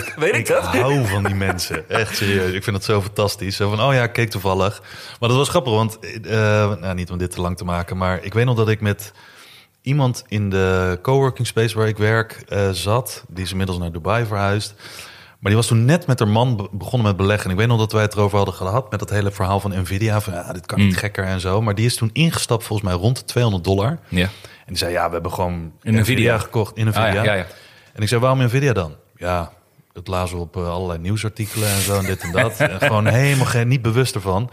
[0.00, 0.62] Ik Weet ik Ik dat?
[0.64, 1.88] hou van die mensen.
[1.88, 2.52] Echt serieus.
[2.52, 3.56] Ik vind het zo fantastisch.
[3.56, 4.82] Zo van, oh ja, ik keek toevallig.
[5.20, 5.98] Maar dat was grappig, want...
[6.26, 6.30] eh,
[6.80, 9.12] nou, niet om dit te lang te maken, maar ik weet nog dat ik met
[9.82, 13.24] iemand in de coworking space waar ik werk zat.
[13.28, 14.74] Die is inmiddels naar Dubai verhuisd.
[15.40, 17.44] Maar die was toen net met haar man be- begonnen met beleggen.
[17.46, 19.70] En ik weet nog dat wij het erover hadden gehad met dat hele verhaal van
[19.80, 20.20] Nvidia.
[20.20, 20.94] Van ja, dit kan niet Mm.
[20.98, 21.62] gekker en zo.
[21.62, 23.98] Maar die is toen ingestapt volgens mij rond de 200 dollar.
[24.08, 24.22] Ja.
[24.24, 24.30] En
[24.66, 26.00] die zei, ja, we hebben gewoon In Nvidia.
[26.00, 26.76] Nvidia gekocht.
[26.76, 27.08] In Nvidia.
[27.08, 27.46] Ah, ja, ja, ja.
[27.92, 28.94] En ik zei, waarom Nvidia dan?
[29.16, 29.52] Ja,
[29.92, 32.60] dat lazen we op eh, allerlei nieuwsartikelen en zo en dit en dat.
[32.60, 34.50] en gewoon helemaal geen, niet bewust ervan.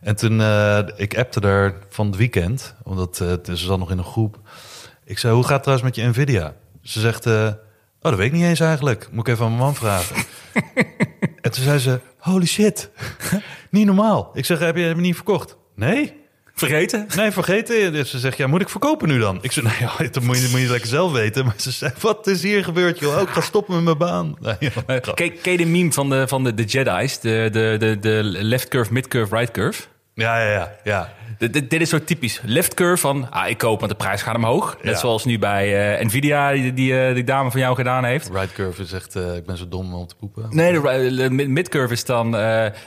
[0.00, 3.98] En toen, eh, ik appte daar van het weekend, omdat eh, ze zat nog in
[3.98, 4.38] een groep.
[5.04, 6.54] Ik zei, hoe gaat het trouwens met je Nvidia?
[6.82, 7.24] Ze zegt,
[8.10, 9.08] dat weet ik niet eens eigenlijk.
[9.10, 10.16] Moet ik even aan mijn man vragen.
[11.42, 12.90] en toen zei ze, holy shit,
[13.70, 14.30] niet normaal.
[14.34, 15.56] Ik zeg, heb je hem niet verkocht?
[15.74, 16.24] Nee?
[16.54, 17.06] Vergeten?
[17.16, 17.92] Nee, vergeten.
[17.92, 19.38] Dus ze zegt, ja, moet ik verkopen nu dan?
[19.40, 21.44] Ik zei, nou ja, dat moet je, moet je lekker zelf weten.
[21.44, 23.16] Maar ze zei, wat is hier gebeurd, joh?
[23.16, 24.36] Oh, ik ga stoppen met mijn baan.
[24.40, 27.20] Nee, ja, Ken, ken je de meme van de, van de, de Jedi's?
[27.20, 29.82] De, de, de, de left curve, mid curve, right curve?
[30.14, 30.72] ja, ja, ja.
[30.84, 31.12] ja.
[31.38, 32.40] Dit, dit, dit is zo typisch.
[32.44, 34.76] Left curve van, ah, ik koop, want de prijs gaat omhoog.
[34.82, 34.98] Net Ja.
[35.00, 38.30] zoals nu bij eh, Nvidia, die, die, eh, die dame van jou gedaan heeft.
[38.32, 40.46] Right curve is echt, eh, ik ben zo dom om te poepen.
[40.50, 42.30] Nee, de, mid- mid-curve is dan...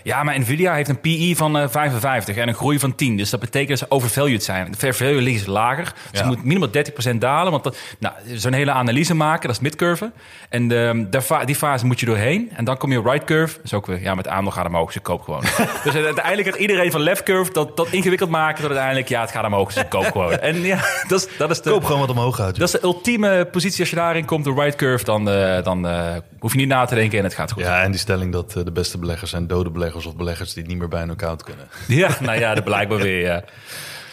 [0.04, 3.18] ja, maar Nvidia heeft een PE van eh 55 en een groei van 10.
[3.18, 4.72] Dus dat betekent dat ze overvalued zijn.
[4.72, 5.94] De fair value ligt lager.
[6.12, 6.26] Dus Ja.
[6.26, 7.52] moet minimaal 30% dalen.
[7.52, 10.12] Want dat, nou, zo'n hele analyse maken, dat is mid-curve.
[10.50, 12.52] En ehm, die fase moet je doorheen.
[12.56, 13.56] En dan kom je right curve.
[13.56, 15.42] Dat is ook weer, ja, met aandeel gaat omhoog, dus ik koop gewoon.
[15.84, 18.38] dus uiteindelijk gaat iedereen van left curve dat, dat ingewikkeld maken...
[18.48, 20.32] tot uiteindelijk, ja, het gaat omhoog, dus ik koop gewoon.
[20.40, 21.70] En ja, dat is, dat is de...
[21.70, 22.48] Koop gewoon wat omhoog joh.
[22.48, 23.80] Dat is de ultieme positie.
[23.80, 26.86] Als je daarin komt, de right curve, dan, eh, dan eh, hoef je niet na
[26.86, 27.64] te denken en het gaat goed.
[27.64, 30.66] Ja, en die stelling dat eh, de beste beleggers zijn dode beleggers of beleggers die
[30.68, 31.68] niet meer bij een account kunnen.
[31.88, 33.22] Ja, nou ja, dat blijkbaar weer.
[33.22, 33.44] Ja.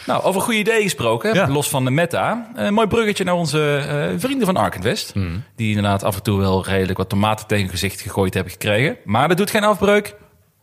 [0.05, 1.47] Nou, over goede ideeën gesproken, Ja.
[1.47, 2.51] los van de meta.
[2.55, 5.13] Een mooi bruggetje naar onze vrienden van Ark Invest.
[5.55, 8.97] Die inderdaad af en toe wel redelijk wat tomaten tegen hun gezicht gegooid hebben gekregen.
[9.05, 10.15] Maar dat doet geen afbreuk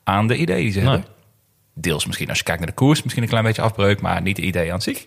[0.05, 0.89] aan de ideeën die ze Nee.
[0.89, 1.09] hebben.
[1.75, 4.37] Deels misschien als je kijkt naar de koers, misschien een klein beetje afbreuk, maar niet
[4.37, 5.07] het idee aan zich.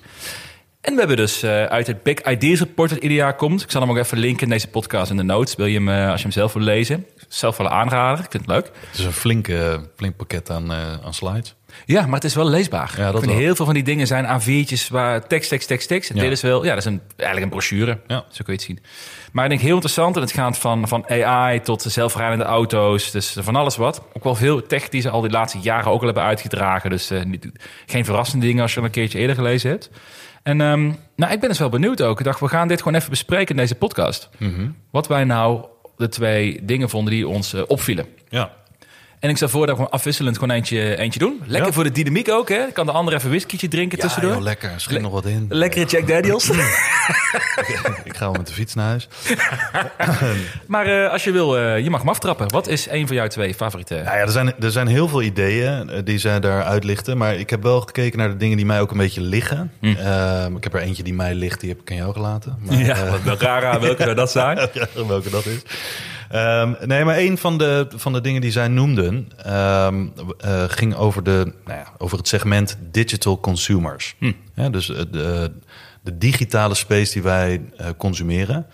[0.81, 3.61] En we hebben dus eh, uit het Big Ideas Report dat ieder jaar komt.
[3.61, 5.55] Ik zal hem ook even linken in deze podcast in de notes.
[5.55, 8.25] Wil je hem, eh, als je hem zelf wil lezen, zelf wel aanraden.
[8.25, 8.65] Ik vind het leuk.
[8.65, 11.55] Het is een flink, eh, flink pakket aan, eh, aan slides.
[11.85, 12.93] Ja, maar het is wel leesbaar.
[12.97, 13.35] Ja, dat wel.
[13.35, 16.09] heel veel van die dingen zijn A4'tjes waar tekst, tekst, tekst, tekst.
[16.09, 16.21] En Ja.
[16.21, 17.99] dit is wel, ja, dat is een, eigenlijk een brochure.
[18.07, 18.17] Ja.
[18.29, 18.79] Zo kun je het zien.
[19.31, 20.15] Maar ik denk heel interessant.
[20.15, 23.11] En het gaat van, van AI tot zelfrijdende auto's.
[23.11, 24.01] Dus van alles wat.
[24.13, 26.89] Ook wel veel tech die ze al die laatste jaren ook al hebben uitgedragen.
[26.89, 27.47] Dus eh, niet,
[27.85, 29.89] geen verrassende dingen als je al een keertje eerder gelezen hebt.
[30.43, 32.19] En ehm, nou, ik ben dus wel benieuwd ook.
[32.19, 34.29] Ik dacht, we gaan dit gewoon even bespreken in deze podcast.
[34.37, 34.69] Mhm.
[34.91, 35.65] Wat wij nou
[35.97, 38.05] de twee dingen vonden die ons eh, opvielen.
[38.29, 38.51] Ja.
[39.19, 41.41] En ik stel voor dat we afwisselend gewoon eentje, eentje doen.
[41.45, 41.73] Lekker Ja.
[41.73, 42.65] voor de dynamiek ook, hè?
[42.73, 44.31] Kan de ander even whiskietje drinken tussendoor.
[44.31, 44.71] joh, lekker.
[44.75, 45.45] Schiet nog wat in.
[45.49, 46.49] Lekkere Jack Daniels.
[48.03, 49.07] Ik ga wel met de fiets naar huis.
[50.67, 52.51] maar eh, als je wil, eh, je mag hem aftrappen.
[52.51, 53.93] Wat is een van jouw twee favoriete?
[53.93, 57.17] Nou ja, er zijn, er zijn heel veel ideeën eh, die zij daar uitlichten.
[57.17, 59.71] Maar ik heb wel gekeken naar de dingen die mij ook een beetje liggen.
[59.81, 62.57] Ehm, ik heb er eentje die mij ligt, die heb ik aan jou gelaten.
[62.61, 64.69] Maar, ja, wat aan welke dat zijn?
[64.73, 65.61] Ja, welke dat is.
[66.29, 70.07] Ehm, nee, maar een van de, van de dingen die zij noemden ehm,
[70.39, 74.15] eh, ging over, de, nou ja, over het segment digital consumers.
[74.55, 75.51] Ja, dus eh, de,
[76.01, 78.65] de digitale space die wij eh, consumeren.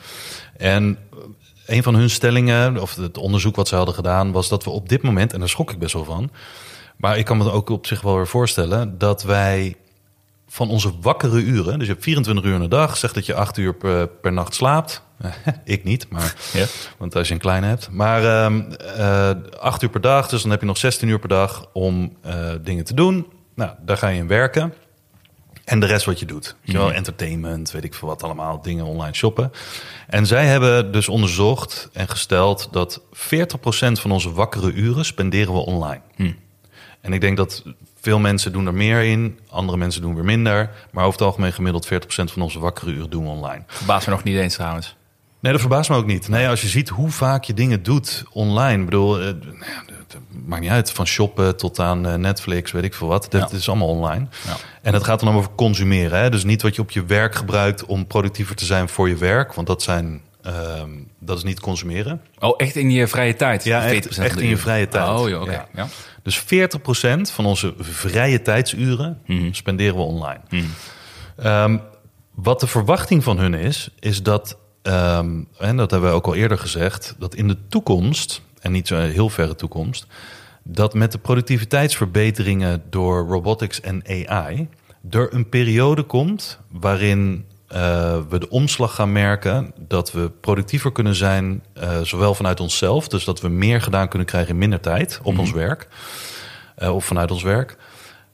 [0.58, 0.98] En
[1.66, 4.90] een van hun stellingen, of het onderzoek wat ze hadden gedaan, was dat we op
[4.90, 6.32] dit moment, en daar schrok ik best wel van,
[6.98, 9.76] maar ik kan me ook op zich wel weer voorstellen, dat wij
[10.54, 13.34] van onze wakkere uren, dus je hebt 24 uur in de dag, zegt dat je
[13.34, 15.02] 8 uur per, per nacht slaapt.
[15.64, 16.66] ik niet, maar Ja.
[16.98, 17.90] want als je een kleine hebt.
[17.92, 18.62] Maar ehm
[18.98, 22.18] eh, 8 uur per dag, dus dan heb je nog 16 uur per dag om
[22.22, 23.28] eh, dingen te doen.
[23.56, 24.74] Nou, daar ga je in werken.
[25.66, 26.56] En de rest wat je doet.
[26.66, 29.52] Wel, entertainment, weet ik veel wat allemaal, dingen online shoppen.
[30.08, 33.06] En zij hebben dus onderzocht en gesteld dat 40%
[33.92, 36.02] van onze wakkere uren spenderen we online.
[37.02, 37.64] En ik denk dat
[38.04, 40.70] veel mensen doen er meer in, andere mensen doen weer minder.
[40.92, 43.64] Maar over het algemeen gemiddeld 40% van onze wakkere uren doen we online.
[43.68, 44.96] Verbaast me nog niet eens trouwens.
[45.40, 46.28] Nee, dat verbaast me ook niet.
[46.28, 48.80] Nee, als je ziet hoe vaak je dingen doet online.
[48.80, 49.34] Ik bedoel, eh, nou
[50.08, 50.92] het maakt niet uit.
[50.92, 53.28] Van shoppen tot aan eh, Netflix, weet ik veel wat.
[53.30, 53.50] Ja.
[53.52, 54.28] is allemaal online.
[54.46, 54.56] Ja.
[54.82, 56.20] En het gaat dan over consumeren.
[56.20, 56.30] Hè?
[56.30, 59.54] Dus niet wat je op je werk gebruikt om productiever te zijn voor je werk.
[59.54, 62.22] Want dat, zijn, ehm, dat is niet consumeren.
[62.40, 63.64] Oh, echt in je vrije tijd?
[63.64, 65.10] Ja, 40% echt, in je vrije tijd.
[65.10, 65.46] Oh, joh.
[65.46, 65.68] Ja.
[65.76, 65.88] Ja.
[66.24, 70.40] Dus 40% van onze vrije tijdsuren spenderen we online.
[71.38, 71.78] Ehm,
[72.34, 76.36] wat de verwachting van hun is, is dat, ehm, en dat hebben we ook al
[76.36, 80.08] eerder gezegd, dat in de toekomst, en niet zo heel verre toekomst,
[80.64, 84.68] dat met de productiviteitsverbeteringen door robotics en AI
[85.10, 91.16] er een periode komt waarin eh, we de omslag gaan merken dat we productiever kunnen
[91.16, 95.20] zijn, eh, zowel vanuit onszelf, dus dat we meer gedaan kunnen krijgen in minder tijd
[95.24, 95.88] op ons werk,
[96.76, 97.78] eh, of vanuit ons werk.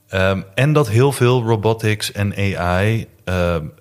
[0.08, 3.08] Ehm, en dat heel veel robotics en AI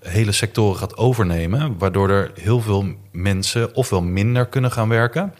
[0.00, 5.34] hele sectoren gaat overnemen, waardoor er heel veel mensen ofwel minder kunnen gaan werken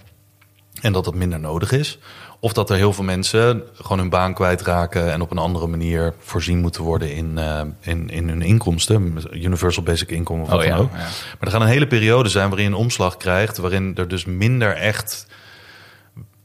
[0.80, 1.98] en dat het minder nodig is,
[2.40, 6.14] of dat er heel veel mensen gewoon hun baan kwijtraken en op een andere manier
[6.18, 10.64] voorzien moeten worden in, eh, in, in hun inkomsten, universal basic income of wat Oh,
[10.64, 10.90] dan ja, ook.
[10.92, 10.96] ja.
[10.98, 14.24] Maar er gaat een hele periode zijn waarin je een omslag krijgt, waarin er dus
[14.24, 15.26] minder echt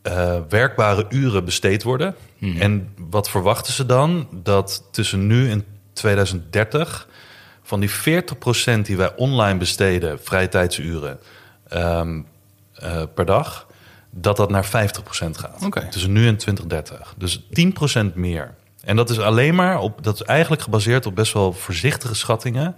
[0.02, 2.16] eh, werkbare uren besteed worden.
[2.60, 4.28] En wat verwachten ze dan?
[4.32, 7.08] Dat tussen nu en 2030
[7.64, 7.94] van die 40%
[8.82, 11.20] die wij online besteden, vrije tijdsuren
[11.68, 12.22] ehm,
[12.74, 13.68] eh, per dag,
[14.14, 15.66] dat dat naar 50% gaat.
[15.66, 15.88] Oké.
[15.90, 17.14] Tussen nu en 2030.
[17.18, 17.42] Dus
[18.12, 18.56] 10% meer.
[18.84, 22.76] En dat is alleen maar op, dat is eigenlijk gebaseerd op best wel voorzichtige schattingen.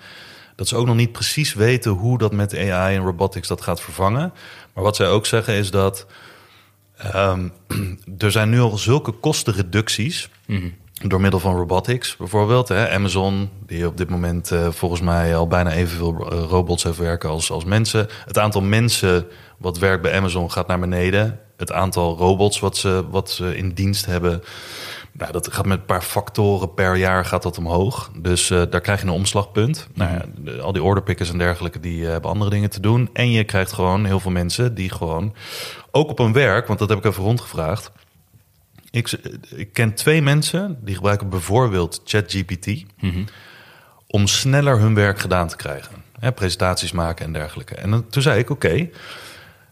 [0.55, 3.81] Dat ze ook nog niet precies weten hoe dat met AI en robotics dat gaat
[3.81, 4.33] vervangen.
[4.73, 6.05] Maar wat zij ook zeggen is dat
[6.97, 7.47] Ehm,
[8.17, 10.29] er zijn nu al zulke kostenreducties
[11.03, 12.67] door middel van robotics bijvoorbeeld.
[12.67, 16.97] Hè, Amazon, die op dit moment eh, volgens mij al bijna evenveel eh, robots heeft
[16.97, 18.07] werken als, als mensen.
[18.25, 19.27] Het aantal mensen
[19.57, 21.39] wat werkt bij Amazon gaat naar beneden.
[21.57, 24.43] Het aantal robots wat ze, wat ze in dienst hebben,
[25.17, 28.11] nou, dat gaat met een paar factoren per jaar gaat dat omhoog.
[28.17, 29.87] Dus eh, daar krijg je een omslagpunt.
[29.93, 33.09] Nou, ja, al die orderpickers en dergelijke, die hebben andere dingen te doen.
[33.13, 35.35] En je krijgt gewoon heel veel mensen die gewoon,
[35.91, 37.91] ook op hun werk, want dat heb ik even rondgevraagd.
[38.95, 42.85] Ik, ken twee mensen die gebruiken bijvoorbeeld ChatGPT
[44.07, 46.03] om sneller hun werk gedaan te krijgen.
[46.19, 47.75] Hè, presentaties maken en dergelijke.
[47.75, 48.89] En dan, toen zei ik, oké,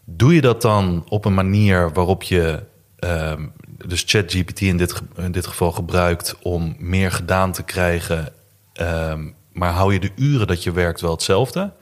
[0.04, 2.62] doe je dat dan op een manier waarop je
[2.98, 3.46] ehm,
[3.86, 8.32] dus ChatGPT in dit, in dit geval gebruikt om meer gedaan te krijgen,
[8.72, 11.72] ehm, maar hou je de uren dat je werkt wel hetzelfde?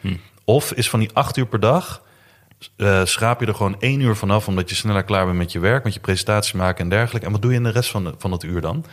[0.44, 2.02] Of is van die acht uur per dag
[2.76, 5.58] eh, schraap je er gewoon één uur vanaf omdat je sneller klaar bent met je
[5.58, 7.26] werk, met je presentaties maken en dergelijke.
[7.26, 8.84] En wat doe je in de rest van, de- van het uur dan?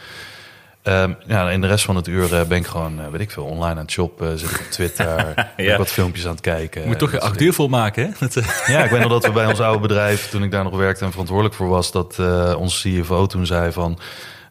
[0.83, 3.31] Ehm, ja, in de rest van het uur eh, ben ik gewoon, eh, weet ik
[3.31, 4.39] veel, online aan het shoppen.
[4.39, 5.77] Zit ik op Twitter, Ja.
[5.77, 6.81] wat filmpjes aan het kijken.
[6.81, 8.27] Je moet toch je Dat soort acteur vol maken, hè?
[8.27, 8.33] Dat,
[8.67, 11.03] ja, ik weet nog dat we bij ons oude bedrijf, toen ik daar nog werkte
[11.05, 13.99] en verantwoordelijk voor was, dat eh, onze CFO toen zei van,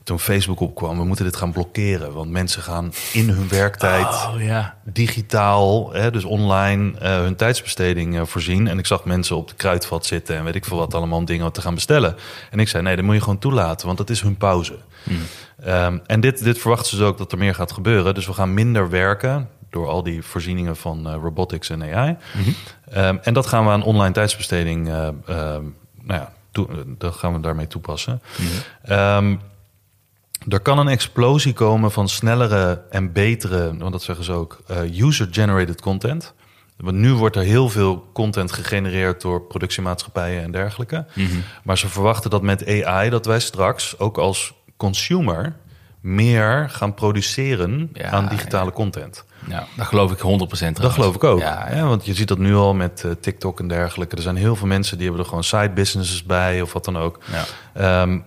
[0.08, 2.12] toen Facebook opkwam, we moeten dit gaan blokkeren.
[2.12, 4.76] Want mensen gaan in hun werktijd Oh ja.
[4.84, 8.68] digitaal, hè, dus online, eh, hun tijdsbesteding eh, voorzien.
[8.68, 11.52] En ik zag mensen op de kruidvat zitten en weet ik veel wat allemaal dingen
[11.52, 12.16] te gaan bestellen.
[12.50, 14.78] En ik zei, nee, dat moet je gewoon toelaten, want dat is hun pauze.
[15.64, 18.14] Ehm, en dit, dit verwachten ze dus ook dat er meer gaat gebeuren.
[18.14, 22.16] Dus we gaan minder werken door al die voorzieningen van eh, robotics en AI.
[22.90, 25.64] Ehm, en dat gaan we aan online tijdsbesteding, eh, ehm,
[26.02, 26.32] nou ja,
[26.98, 28.22] dat gaan we daarmee toepassen.
[28.82, 29.36] Ehm,
[30.48, 35.00] er kan een explosie komen van snellere en betere, want dat zeggen ze ook, eh,
[35.00, 36.34] user-generated content.
[36.76, 41.06] Want nu wordt er heel veel content gegenereerd door productiemaatschappijen en dergelijke.
[41.62, 45.56] Maar ze verwachten dat met AI dat wij straks ook als consumer
[46.00, 49.24] meer gaan produceren Ja, aan digitale content.
[49.48, 50.76] ja, dat geloof ik 100%.
[50.80, 51.40] Dat geloof ik ook.
[51.40, 51.86] Ja, Ja, ja.
[51.86, 54.16] want je ziet dat nu al met eh, TikTok en dergelijke.
[54.16, 56.96] Er zijn heel veel mensen die hebben er gewoon side businesses bij of wat dan
[56.98, 57.18] ook.
[57.32, 57.44] Ja.
[58.02, 58.18] Ehm,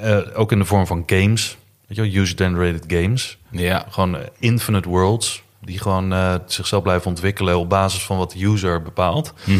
[0.00, 1.56] eh, ook in de vorm van games.
[1.86, 3.38] Weet je wel, user-generated games.
[3.50, 3.84] Ja.
[3.90, 5.42] Gewoon eh, infinite worlds.
[5.64, 9.32] Die gewoon eh, zichzelf blijven ontwikkelen op basis van wat de user bepaalt.
[9.44, 9.58] Mhm.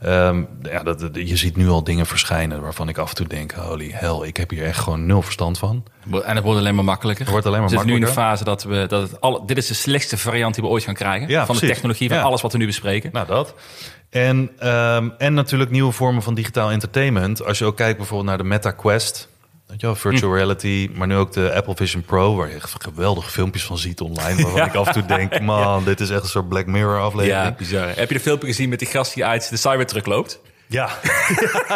[0.00, 3.26] Ehm, ja, dat, dat- je ziet nu al dingen verschijnen waarvan ik af en toe
[3.26, 3.52] denk...
[3.52, 5.84] holy hell, ik heb hier echt gewoon nul verstand van.
[6.24, 7.22] En het wordt alleen maar makkelijker.
[7.24, 8.44] Het wordt alleen maar zitten nu in de makkelijker.
[8.44, 8.86] fase dat we...
[8.88, 11.28] Dat het alle, dit is de slechtste variant die we ooit gaan krijgen.
[11.28, 12.22] Ja, van de technologie, van Ja.
[12.22, 13.10] alles wat we nu bespreken.
[13.12, 13.54] Nou, dat.
[14.10, 17.44] En, ehm, en natuurlijk nieuwe vormen van digitaal entertainment.
[17.44, 19.28] Als je ook kijkt bijvoorbeeld naar de Meta Quest...
[19.66, 20.36] Weet je wel, virtual Hm.
[20.36, 22.34] reality, maar nu ook de Apple Vision Pro...
[22.36, 24.42] waar je echt geweldige filmpjes van ziet online...
[24.42, 27.44] waarvan ik af en toe denk, man, dit is echt een soort Black Mirror aflevering.
[27.44, 27.86] Ja, bizar.
[27.86, 30.40] Heb je de filmpje gezien met die gast die uit de Cybertruck loopt?
[30.66, 30.88] Ja.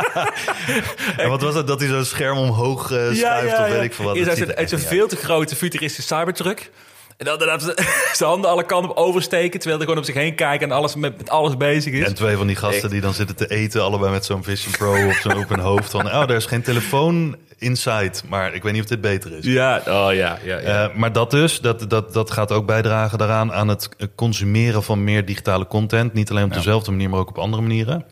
[1.17, 1.67] en wat was het?
[1.67, 4.17] Dat hij zo'n scherm omhoog eh schuift of weet ik veel wat.
[4.17, 6.71] Is Dat uit ziet een, veel te grote futuristische Cybertruck.
[7.19, 7.63] En dan inderdaad
[8.17, 9.61] zijn handen alle kanten op oversteken...
[9.61, 12.07] terwijl hij gewoon op zich heen kijkt en alles met, met alles bezig is.
[12.07, 12.91] En twee van die gasten Echt.
[12.91, 15.91] die dan zitten te eten, allebei met zo'n Vision Pro op, zo'n, op hun hoofd.
[15.91, 19.45] Van, oh, er is geen telefoon inside, maar ik weet niet of dit beter is.
[19.45, 20.59] Ja, oh ja, ja, ja.
[20.59, 25.05] Eh, maar dat dus, dat, dat, dat gaat ook bijdragen daaraan aan het consumeren van
[25.05, 26.13] meer digitale content.
[26.13, 28.05] Niet alleen op dezelfde manier, maar ook op andere manieren.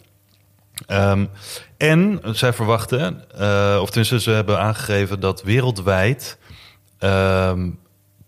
[0.86, 1.26] Ehm,
[1.76, 6.38] en zij verwachten, eh, of tenminste ze hebben aangegeven dat wereldwijd
[6.98, 7.68] ehm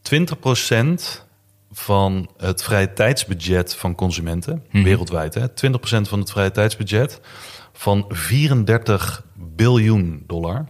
[0.08, 1.26] 20%
[1.72, 7.20] van het vrije tijdsbudget van consumenten, wereldwijd, hè, 20% van het vrije tijdsbudget
[7.72, 10.66] van 34 biljoen dollar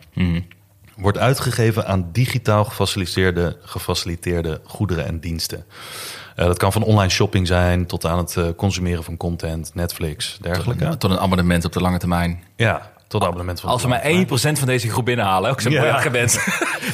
[0.99, 5.65] wordt uitgegeven aan digitaal gefaciliteerde, gefaciliteerde goederen en diensten.
[6.37, 10.39] Eh, dat kan van online shopping zijn tot aan het eh, consumeren van content, Netflix,
[10.41, 10.97] dergelijke.
[10.97, 12.43] Tot een abonnement op de lange termijn.
[12.57, 15.81] Ja, tot abonnement van Als we maar 1% van deze groep binnenhalen, ook zo'n Ja.
[15.81, 16.39] mooi argument.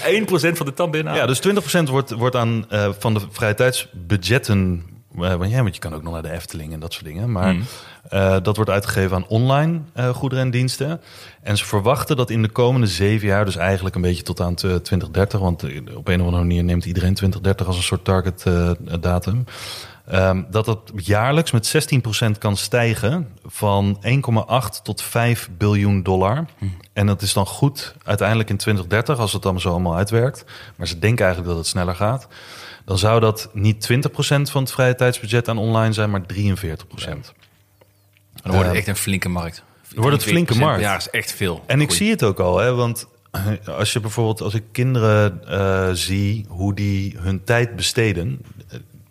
[0.05, 1.21] 1% van de tand binnenhalen.
[1.21, 1.41] Ja, dus
[1.87, 4.83] 20% wordt, wordt aan eh, van de vrije tijdsbudgetten.
[5.21, 7.33] eh, want, ja, want je kan ook nog naar de Efteling en dat soort dingen.
[7.33, 7.57] Maar
[8.09, 9.81] eh, dat wordt uitgegeven aan online
[10.13, 11.01] goederen en diensten.
[11.43, 14.55] En ze verwachten dat in de komende zeven jaar, dus eigenlijk een beetje tot aan
[14.55, 15.63] t- 2030, want
[15.95, 18.45] op een of andere manier neemt iedereen 2030 als een soort target
[19.01, 19.45] datum.
[20.07, 26.45] Ehm, dat dat jaarlijks met 16% kan stijgen van 1,8 tot 5 biljoen dollar.
[26.93, 30.45] En dat is dan goed uiteindelijk in 2030 als het dan zo allemaal uitwerkt.
[30.77, 32.27] Maar ze denken eigenlijk dat het sneller gaat.
[32.85, 37.33] Dan zou dat niet 20% van het vrije tijdsbudget aan online zijn, maar 43%.
[38.43, 39.63] Dan wordt het Eh, echt een flinke markt.
[39.95, 40.81] wordt het flinke 43% markt.
[40.83, 41.63] Ja, is echt veel.
[41.67, 43.07] En ik zie het ook al, hè, want
[43.79, 48.41] als je bijvoorbeeld, als ik kinderen eh, zie hoe die hun tijd besteden.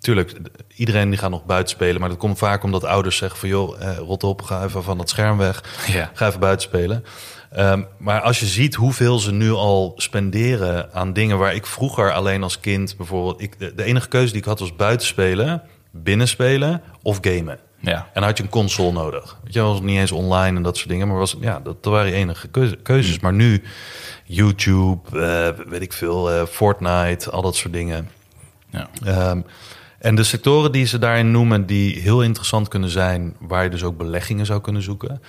[0.04, 0.34] Tuurlijk,
[0.76, 3.82] iedereen die gaat nog buiten spelen, maar dat komt vaak omdat ouders zeggen van joh,
[3.82, 6.12] eh, rot op, ga even van dat scherm weg, Ja.
[6.14, 7.04] ga even buiten spelen.
[7.52, 12.14] Ehm, maar als je ziet hoeveel ze nu al spenderen aan dingen waar ik vroeger
[12.14, 15.62] alleen als kind bijvoorbeeld, ik, de, de enige keuze die ik had was buiten spelen,
[15.92, 17.60] binnen spelen of gamen.
[17.80, 18.10] Ja.
[18.14, 19.38] En had je een console nodig.
[19.44, 21.08] Weet je, was niet eens online en dat soort dingen.
[21.08, 23.20] Maar was, ja, dat, dat waren je enige keuze- keuzes.
[23.20, 23.64] Maar nu
[24.26, 28.10] YouTube, eh, weet ik veel, eh, Fortnite, al dat soort dingen.
[28.70, 28.88] Ja.
[29.06, 29.42] Ehm,
[30.04, 33.84] en de sectoren die ze daarin noemen, die heel interessant kunnen zijn, waar je dus
[33.84, 35.22] ook beleggingen zou kunnen zoeken.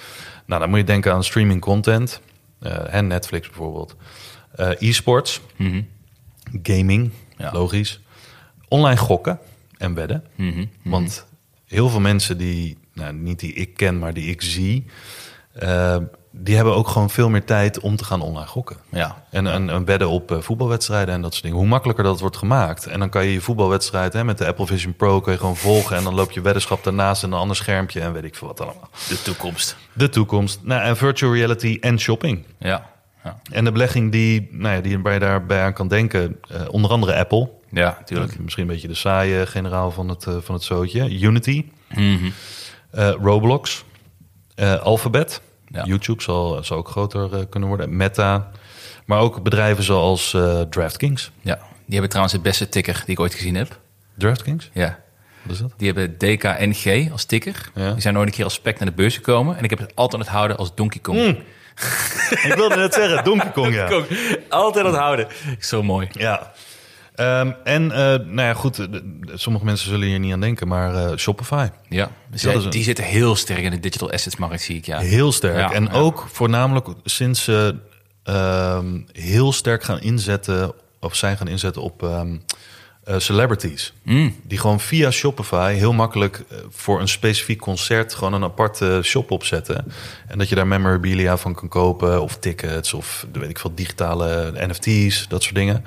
[0.47, 2.21] Nou, dan moet je denken aan streaming content,
[2.61, 3.97] eh, en Netflix bijvoorbeeld.
[4.55, 5.83] Eh, e-sports, Mhm.
[6.63, 7.53] gaming, Ja.
[7.53, 8.01] logisch.
[8.69, 9.39] Online gokken
[9.79, 10.25] en wedden.
[10.35, 10.65] Mhm.
[10.85, 11.27] Want
[11.67, 14.85] heel veel mensen die, nou, niet die ik ken, maar die ik zie,
[15.55, 15.97] eh,
[16.31, 18.77] die hebben ook gewoon veel meer tijd om te gaan online gokken.
[18.91, 19.25] Ja.
[19.31, 21.59] En, en, en wedden op eh, voetbalwedstrijden en dat soort dingen.
[21.59, 22.87] Hoe makkelijker dat wordt gemaakt.
[22.87, 25.57] En dan kan je je voetbalwedstrijd hè, met de Apple Vision Pro kun je gewoon
[25.57, 25.97] volgen.
[25.97, 28.61] En dan loop je weddenschap daarnaast en een ander schermpje en weet ik veel wat
[28.61, 28.89] allemaal.
[29.09, 29.77] De toekomst.
[29.93, 30.61] De toekomst.
[30.63, 32.45] Nou, en virtual reality en shopping.
[32.59, 32.91] Ja.
[33.25, 33.39] ja.
[33.51, 36.91] En de belegging die, nou ja, die waar je daarbij aan kan denken, eh, onder
[36.91, 37.51] andere Apple.
[37.71, 38.39] Ja, natuurlijk.
[38.39, 41.19] Misschien een beetje de saaie generaal van het, eh, van het zootje.
[41.21, 42.31] Unity, Mhm.
[42.91, 43.85] eh, Roblox,
[44.55, 45.41] eh, Alphabet.
[45.69, 45.85] Ja.
[45.85, 47.97] YouTube zal, zal ook groter eh, kunnen worden.
[47.97, 48.51] Meta.
[49.05, 51.31] Maar ook bedrijven zoals eh, DraftKings.
[51.41, 53.79] Ja, die hebben trouwens de beste ticker die ik ooit gezien heb.
[54.19, 54.71] DraftKings?
[54.73, 54.99] Ja,
[55.43, 55.73] Wat is dat?
[55.77, 57.71] die hebben DKNG als ticker.
[57.75, 57.93] Ja.
[57.93, 59.57] Die zijn ooit een keer als spec naar de beurs gekomen.
[59.57, 61.19] En ik heb het altijd onthouden als Donkey Kong.
[61.19, 61.39] Mm.
[62.49, 63.87] Ik wilde net zeggen, Donkey Kong, ja.
[63.87, 64.07] Kong.
[64.49, 65.27] Altijd onthouden.
[65.59, 66.09] Zo mooi.
[66.13, 66.53] Ja.
[67.15, 70.69] Ehm, en, eh, nou ja, goed, de- de- sommige mensen zullen hier niet aan denken,
[70.69, 71.69] maar eh, Shopify.
[71.89, 74.63] Ja, dus Dat zij- is een- die zitten heel sterk in de digital assets markt,
[74.63, 74.87] zie ik.
[74.87, 74.99] Ja.
[74.99, 75.57] Heel sterk.
[75.59, 75.93] Ja, en ja.
[75.93, 77.77] ook voornamelijk sinds ze
[78.23, 82.37] ehm, heel sterk gaan inzetten, of zijn gaan inzetten op ehm,
[83.05, 83.93] eh, celebrities.
[84.03, 84.37] Mm.
[84.43, 89.93] Die gewoon via Shopify heel makkelijk voor een specifiek concert gewoon een aparte shop opzetten.
[90.29, 94.53] En dat je daar memorabilia van kan kopen, of tickets, of weet ik veel, digitale
[94.67, 95.85] NFT's, dat soort dingen.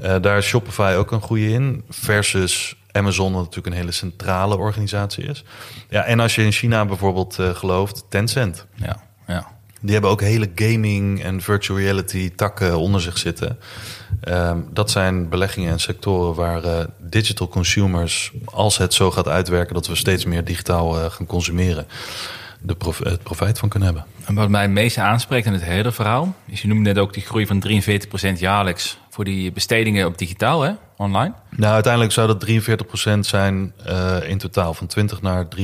[0.00, 1.84] Eh, daar is Shopify ook een goede in.
[1.88, 5.44] Versus Amazon, wat natuurlijk een hele centrale organisatie is.
[5.88, 8.66] Ja, en als je in China bijvoorbeeld eh, gelooft, Tencent.
[8.74, 9.46] Ja, ja.
[9.80, 13.58] Die hebben ook hele gaming en virtual reality takken onder zich zitten.
[14.20, 19.74] Ehm, dat zijn beleggingen en sectoren waar eh, digital consumers, als het zo gaat uitwerken
[19.74, 21.86] dat we steeds meer digitaal gaan consumeren,
[22.60, 24.06] de prof- het profijt van kunnen hebben.
[24.24, 26.34] En wat mij het meeste aanspreekt in het hele verhaal...
[26.46, 28.98] is, je noemde net ook die groei van 43% jaarlijks...
[29.18, 30.72] voor die bestedingen op digitaal, hè?
[30.96, 31.32] Online.
[31.50, 32.46] Nou, uiteindelijk zou dat
[33.16, 35.60] 43% zijn eh, in totaal, van 20 naar 43%.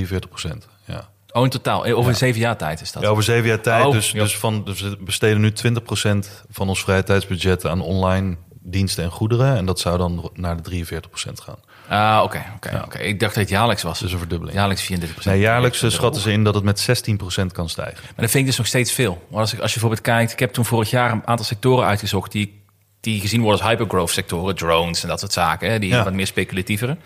[0.84, 1.08] Ja.
[1.32, 1.86] Oh, in totaal.
[1.86, 3.02] Eh, Over zeven jaar tijd is dat.
[3.02, 3.84] Ja, over zeven jaar tijd.
[3.84, 4.22] Oh, dus, ja.
[4.22, 9.10] dus, van, dus we besteden nu 20% van ons vrije tijdsbudget aan online diensten en
[9.10, 9.56] goederen.
[9.56, 10.98] En dat zou dan naar de 43%
[11.42, 11.58] gaan.
[11.88, 12.44] Ah, oké.
[12.54, 12.98] oké, oké.
[12.98, 13.98] Ik dacht dat het jaarlijks was.
[13.98, 14.56] Dus een verdubbeling.
[14.56, 15.24] Jaarlijks 34%.
[15.24, 18.02] Nee, jaarlijks Ja, eh, schatten ze in dat het met 16% kan stijgen.
[18.02, 19.26] Maar dat vind ik dus nog steeds veel.
[19.28, 20.32] Want als, ik, als je bijvoorbeeld kijkt...
[20.32, 22.32] Ik heb toen vorig jaar een aantal sectoren uitgezocht...
[22.32, 22.63] die,
[23.04, 24.54] die gezien worden als hypergrowth sectoren.
[24.56, 25.70] Drones en dat soort zaken.
[25.70, 26.04] Hè, die Ja.
[26.04, 26.96] wat meer speculatievere.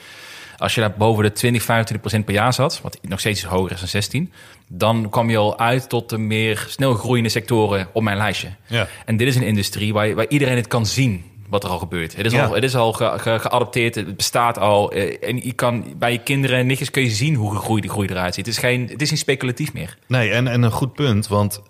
[0.57, 2.81] Als je daar boven de 20, 25% per jaar zat...
[2.83, 4.33] wat nog steeds hoger is dan 16...
[4.69, 8.49] dan kwam je al uit tot de meer snel groeiende sectoren op mijn lijstje.
[8.67, 8.89] Ja.
[9.05, 12.17] En dit is een industrie waar, waar iedereen het kan zien wat er al gebeurt.
[12.17, 12.45] Het is Ja.
[12.45, 14.93] al, het is al ge- ge- geadopteerd, het bestaat al.
[14.93, 17.91] eh, En je kan bij je kinderen en nichtjes kun je zien hoe gegroeid die
[17.91, 18.47] groei eruit ziet.
[18.47, 19.97] Het is, geen, het is niet speculatief meer.
[20.07, 21.63] Nee, en, en een goed punt, want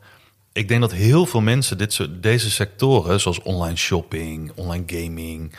[0.59, 5.53] ik denk dat heel veel mensen dit soort, deze sectoren, zoals online shopping, online gaming,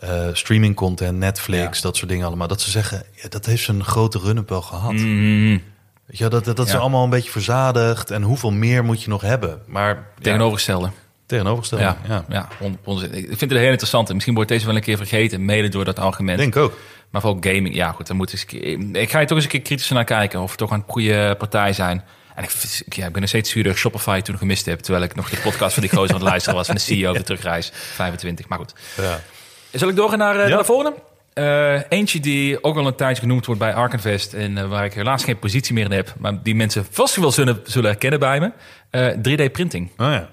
[0.00, 1.82] eh, streaming content, Netflix, Ja.
[1.82, 4.92] dat soort dingen allemaal, dat ze zeggen, ja, dat heeft zijn grote run-up wel gehad.
[4.92, 5.62] Mm,
[6.06, 6.78] Weet je, dat, dat, dat is Ja.
[6.78, 9.60] allemaal een beetje verzadigd en hoeveel meer moet je nog hebben?
[9.66, 10.90] Maar ja, tegenovergestelde.
[11.26, 12.24] tegenovergestelde, Ja, ja.
[12.28, 12.48] ja.
[12.58, 13.14] 100%.
[13.14, 14.08] Ik vind het heel interessant.
[14.08, 16.38] En misschien wordt deze wel een keer vergeten, mede door dat argument.
[16.38, 16.78] Denk ook.
[17.10, 19.50] Maar vooral gaming, ja goed, dan moet eens, een ik ga je toch eens een
[19.52, 22.04] keer kritischer naar kijken of we toch een goede partij zijn.
[22.40, 22.46] En
[22.86, 25.14] ik, ja, ik ben nog steeds zuur dat ik Shopify toen gemist heb, terwijl ik
[25.14, 27.70] nog de podcast van die gozer aan het luisteren was van de CEO de terugreis
[27.74, 28.48] 25.
[28.48, 28.72] Maar goed.
[28.96, 29.20] Ja.
[29.72, 30.48] Zal ik doorgaan naar, eh, Ja.
[30.48, 30.94] naar de volgende?
[31.32, 34.92] Eh, eentje die ook al een tijdje genoemd wordt bij Arkenvest en eh, waar ik
[34.94, 38.40] helaas geen positie meer in heb, maar die mensen vast wel zullen, zullen herkennen bij
[38.40, 38.50] me.
[38.90, 39.90] Eh, 3D-printing.
[39.96, 40.30] Oh ja.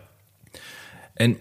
[1.14, 1.38] En ik,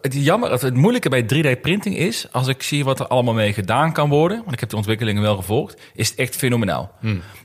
[0.00, 3.52] het, jammer, of het moeilijke bij 3D-printing is, als ik zie wat er allemaal mee
[3.52, 6.92] gedaan kan worden, want ik heb de ontwikkelingen wel gevolgd, is het echt fenomenaal.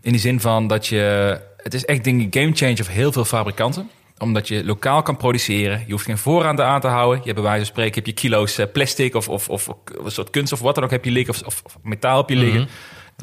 [0.01, 3.25] In die zin van dat je, het is echt een game changer voor heel veel
[3.25, 3.89] fabrikanten
[4.23, 5.83] omdat je lokaal kan produceren.
[5.85, 7.17] Je hoeft geen voorraad aan te houden.
[7.17, 9.67] Je hebt bij wijze van spreken heb je kilo's eh, plastic of, of, of,
[10.03, 11.45] een soort kunst of wat dan ook heb je liggen.
[11.45, 12.67] Of, of, metaal heb je liggen.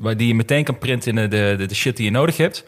[0.02, 2.64] Waar die je meteen kan printen in de, de, de shit die je nodig hebt.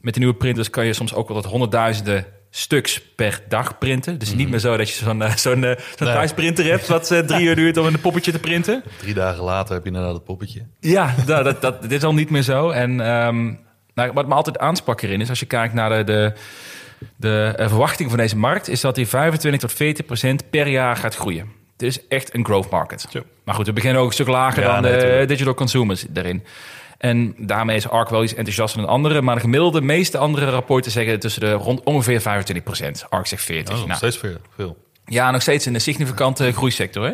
[0.00, 4.18] Met de nieuwe printers kan je soms ook wel tot honderdduizenden stuks per dag printen.
[4.18, 6.12] Dus niet meer zo dat je zo'n eh, zo'n eh, Nee.
[6.12, 6.86] thuisprinter hebt...
[6.86, 8.82] wat eh, drie uur duurt om een poppetje te printen.
[8.98, 10.62] Drie dagen later heb je inderdaad het poppetje.
[10.80, 12.70] Ja, dat, dat, dat, dit is al niet meer zo.
[12.70, 12.96] En
[13.94, 15.28] nou, wat me altijd aansprak erin is...
[15.28, 16.32] als je kijkt naar de, de,
[17.16, 18.68] de verwachting van deze markt...
[18.68, 21.52] is dat die 25 tot 40 procent per jaar gaat groeien.
[21.72, 23.06] Het is echt een growth market.
[23.10, 23.22] Zo.
[23.44, 26.44] Maar goed, we beginnen ook een stuk lager Ja, dan nee, de digital consumers daarin.
[27.10, 29.20] En daarmee is ARC wel iets enthousiaster dan andere.
[29.22, 33.06] Maar de gemiddelde, meeste andere rapporten zeggen tussen de rond ongeveer 25 procent.
[33.10, 33.74] ARC zegt 40.
[33.80, 34.36] Oh, Nou, steeds veel.
[34.56, 34.76] veel.
[35.06, 37.04] ja, nog steeds een significante groeisector.
[37.04, 37.12] Hè?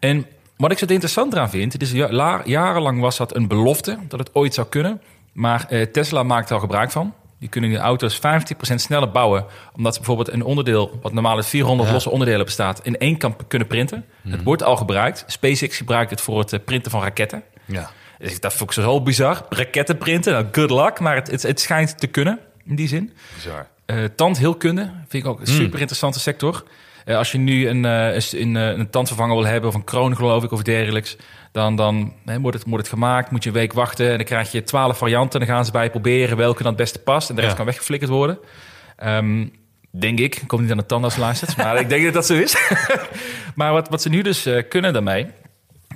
[0.00, 3.48] En wat ik zo interessant eraan vind, het is ja- la- jarenlang was dat een
[3.48, 5.00] belofte dat het ooit zou kunnen.
[5.32, 7.14] Maar eh, Tesla maakt er al gebruik van.
[7.38, 9.44] Die kunnen die auto's 50% sneller bouwen.
[9.76, 11.94] Omdat ze bijvoorbeeld een onderdeel, wat normaal uit 400 Ja.
[11.94, 14.04] losse onderdelen bestaat, in één kan kunnen printen.
[14.28, 15.24] Het wordt al gebruikt.
[15.26, 17.42] SpaceX gebruikt het voor het eh, printen van raketten.
[17.64, 17.90] Ja.
[18.18, 19.46] Dus dat vond ik zo bizar.
[19.48, 21.00] Raketten printen, nou, good luck.
[21.00, 23.12] Maar het, het, het schijnt te kunnen, in die zin.
[23.34, 23.66] Bizar.
[23.86, 26.64] Eh, tandheelkunde vind ik ook een super interessante sector.
[27.04, 30.44] Eh, als je nu een, eh, een, een, tandvervanger wil hebben, of een kroon geloof
[30.44, 31.16] ik, of dergelijks,
[31.52, 34.26] dan, dan hè, wordt, het, wordt het gemaakt, moet je een week wachten en dan
[34.26, 35.40] krijg je twaalf varianten.
[35.40, 37.58] Dan gaan ze bij proberen welke dan het beste past en de rest Ja.
[37.58, 38.38] kan weggeflikkerd worden.
[38.96, 39.46] Ehm,
[39.90, 40.36] Denk ik.
[40.36, 42.56] Ik kom niet aan de tandarts luistert, maar ik denk dat dat zo is.
[43.54, 45.26] maar wat, wat ze nu dus kunnen daarmee...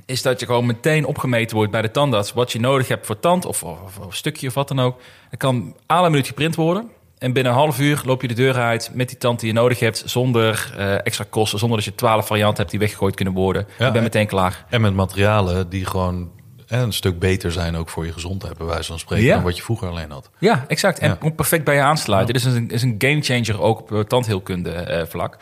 [0.07, 2.32] is dat je gewoon meteen opgemeten wordt bij de tandarts...
[2.32, 5.00] wat je nodig hebt voor tand of, of, of een stukje of wat dan ook.
[5.30, 6.90] Dat kan alle minuut geprint worden...
[7.18, 9.55] En binnen een half uur loop je de deur uit met die tand die je
[9.55, 10.03] nodig hebt...
[10.07, 13.66] zonder eh, extra kosten, zonder dat je twaalf varianten hebt die weggegooid kunnen worden.
[13.78, 14.64] Ja, je bent meteen klaar.
[14.68, 16.30] En met materialen die gewoon
[16.68, 19.34] eh, een stuk beter zijn ook voor je gezondheid, bij wijze van spreken, Ja.
[19.34, 20.30] dan wat je vroeger alleen had.
[20.38, 20.98] Ja, exact.
[20.98, 21.30] En Ja.
[21.30, 22.34] perfect bij je aansluiten.
[22.34, 25.38] Dit is een, is een gamechanger ook op eh, tandheelkunde vlak.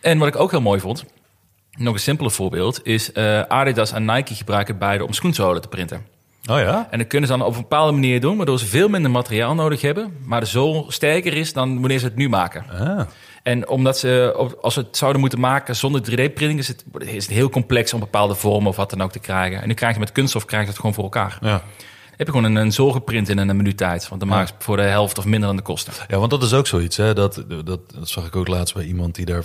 [0.00, 1.04] En wat ik ook heel mooi vond,
[1.76, 2.86] nog een simpeler voorbeeld...
[2.86, 6.06] is eh, Adidas en Nike gebruiken beide om schoenzolen te printen.
[6.50, 6.88] Oh ja?
[6.90, 8.36] En dat kunnen ze dan op een bepaalde manier doen...
[8.36, 10.16] waardoor ze veel minder materiaal nodig hebben...
[10.24, 12.64] maar de zool sterker is dan wanneer ze het nu maken.
[12.70, 13.00] Ah.
[13.42, 16.58] En omdat ze, als ze het zouden moeten maken zonder 3D-printing...
[16.58, 19.62] Is het, is het heel complex om bepaalde vormen of wat dan ook te krijgen.
[19.62, 21.38] En nu krijg je met kunststof krijg je het gewoon voor elkaar.
[21.40, 21.62] Ja.
[22.16, 24.08] heb je gewoon een, een zool geprint in een minuut tijd.
[24.08, 25.92] Want dan maak je het voor de helft of minder dan de kosten.
[26.08, 26.96] ja, want dat is ook zoiets.
[26.96, 27.14] Hè?
[27.14, 29.44] Dat, dat, dat zag ik ook laatst bij iemand die daar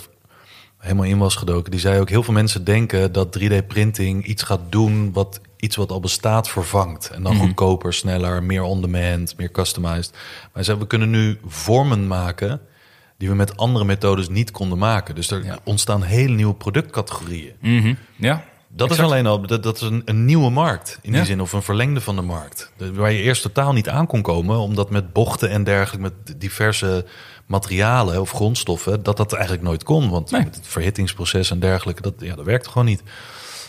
[0.80, 1.70] helemaal in was gedoken.
[1.70, 5.12] Die zei ook, heel veel mensen denken dat 3D-printing iets gaat doen...
[5.12, 7.10] wat iets wat al bestaat vervangt.
[7.10, 7.42] En dan Mhm.
[7.44, 10.10] goedkoper, sneller, meer on-demand, meer customized.
[10.12, 12.60] Maar hij zei, we kunnen nu vormen maken...
[13.18, 15.14] die we met andere methodes niet konden maken.
[15.14, 15.58] Dus er Ja.
[15.64, 17.52] ontstaan hele nieuwe productcategorieën.
[17.60, 17.94] Mhm.
[18.16, 19.06] Ja, Dat Exact.
[19.06, 21.16] is alleen al, dat, dat is een, een nieuwe markt in Ja.
[21.18, 22.72] die zin, of een verlengde van de markt.
[22.92, 27.04] Waar je eerst totaal niet aan kon komen, omdat met bochten en dergelijke, met diverse
[27.50, 30.10] materialen of grondstoffen, dat dat eigenlijk nooit kon.
[30.10, 30.40] Want Nee.
[30.42, 33.02] het verhittingsproces en dergelijke, dat, ja, dat werkte gewoon niet.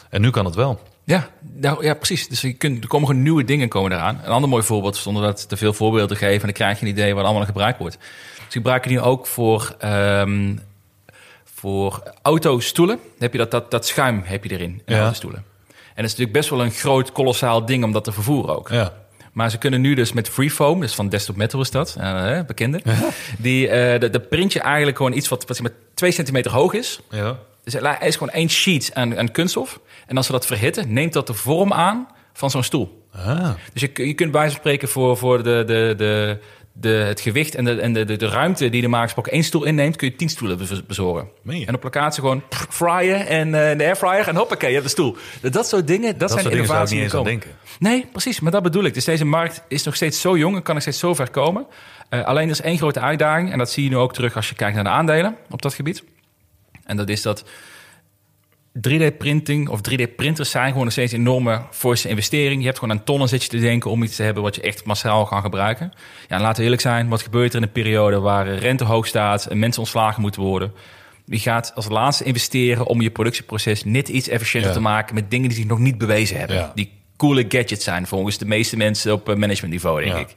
[0.10, 0.82] En nu kan het wel.
[1.04, 2.28] Ja, nou, ja, precies.
[2.28, 4.20] Dus je kunt, er komen gewoon nieuwe dingen komen eraan.
[4.24, 6.36] Een ander mooi voorbeeld, zonder dat te veel voorbeelden te geven...
[6.40, 7.98] en dan krijg je een idee wat allemaal gebruikt wordt.
[8.36, 10.56] Ze gebruiken die ook voor, ehm
[11.44, 12.96] voor autostoelen.
[12.96, 15.00] Dan heb je dat, dat, dat schuim heb je erin, in Ja.
[15.02, 15.44] autostoelen.
[15.68, 18.70] En dat is natuurlijk best wel een groot, kolossaal ding om dat te vervoeren ook.
[18.70, 18.94] Ja.
[19.32, 22.82] Maar ze kunnen nu dus met Freefoam, dus van Desktop Metal is dat, eh, bekende.
[23.38, 26.74] Die, eh de, de print je eigenlijk gewoon iets wat, wat maar 2 centimeter hoog
[26.74, 27.00] is.
[27.10, 27.38] Ja.
[27.64, 29.80] Dus er is gewoon één sheet aan, aan kunststof.
[30.08, 33.06] En als ze dat verhitten, neemt dat de vorm aan van zo'n stoel.
[33.14, 36.38] Ah, Dus je, je kunt bij spreken voor, voor de, de, de,
[36.82, 39.64] de, het gewicht en, de, en de, de, de ruimte die de maaksprok één stoel
[39.64, 41.28] inneemt, kun je tien stoelen bez- bezorgen.
[41.46, 44.92] En op locatie gewoon pff, fryen en eh, de airfryer en hoppakee, je hebt de
[44.92, 45.16] stoel.
[45.42, 47.26] Dat, dat soort dingen, dat, dat zijn soort innovaties die komen.
[47.26, 47.52] denken.
[47.80, 48.40] Nee, precies.
[48.40, 48.94] Maar dat bedoel ik.
[48.94, 51.66] Dus deze markt is nog steeds zo jong en kan nog steeds zo ver komen.
[52.10, 53.52] Eh, alleen er is één grote uitdaging.
[53.52, 55.74] En dat zie je nu ook terug als je kijkt naar de aandelen op dat
[55.74, 56.04] gebied.
[56.86, 57.44] En dat is dat
[58.78, 62.60] 3D-printing of 3D-printers zijn gewoon nog steeds een enorme forse investering.
[62.60, 64.62] Je hebt gewoon aan tonnen zit je te denken om iets te hebben wat je
[64.62, 65.92] echt massaal kan gebruiken.
[66.28, 69.08] Ja, en laten we eerlijk zijn, wat gebeurt er in een periode waar rente hoog
[69.08, 70.74] staat en mensen ontslagen moeten worden?
[71.26, 74.76] Wie gaat als laatste investeren om je productieproces net iets efficiënter Ja.
[74.76, 76.56] te maken met dingen die zich nog niet bewezen hebben?
[76.56, 76.72] Ja.
[76.76, 80.20] Die coole gadgets zijn volgens de meeste mensen op eh, managementniveau, denk Ja.
[80.20, 80.34] ik.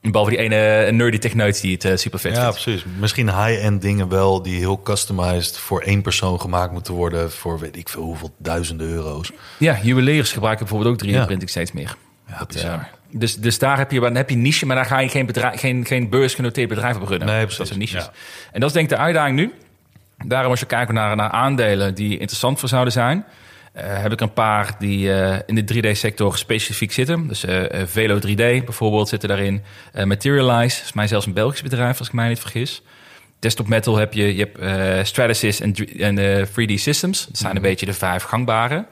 [0.00, 2.62] Behalve die ene nerdy techneut die het eh, super vet Ja, vindt.
[2.62, 2.84] precies.
[2.98, 7.76] Misschien high-end dingen wel die heel customized voor één persoon gemaakt moeten worden voor weet
[7.76, 9.30] ik veel hoeveel duizenden euro's.
[9.58, 11.46] Ja, juweliers gebruiken bijvoorbeeld ook 3D-printing Ja.
[11.48, 11.96] steeds meer.
[12.28, 12.88] Ja, Dat, bizar.
[13.10, 15.60] dus, dus daar heb je, dan heb je niche, maar daar ga je geen, bedrijf,
[15.60, 17.28] geen, geen beursgenoteerd bedrijf op runnen.
[17.28, 17.88] Nee, Dus dat precies.
[17.90, 18.04] zijn niches.
[18.04, 18.50] Ja.
[18.52, 19.52] En dat is denk ik de uitdaging nu.
[20.26, 23.24] Daarom als je kijkt naar, naar aandelen die interessant voor zouden zijn...
[23.72, 27.26] eh, heb ik een paar die eh, in de 3D-sector specifiek zitten.
[27.26, 29.62] Dus eh, Velo 3D bijvoorbeeld zitten daarin.
[30.04, 32.82] Materialize, is mij zelfs een Belgisch bedrijf als ik mij niet vergis.
[33.38, 37.26] Desktop Metal heb je, je hebt Stratasys en, dr- en eh, 3D Systems.
[37.26, 38.86] Dat zijn een beetje de vijf gangbare.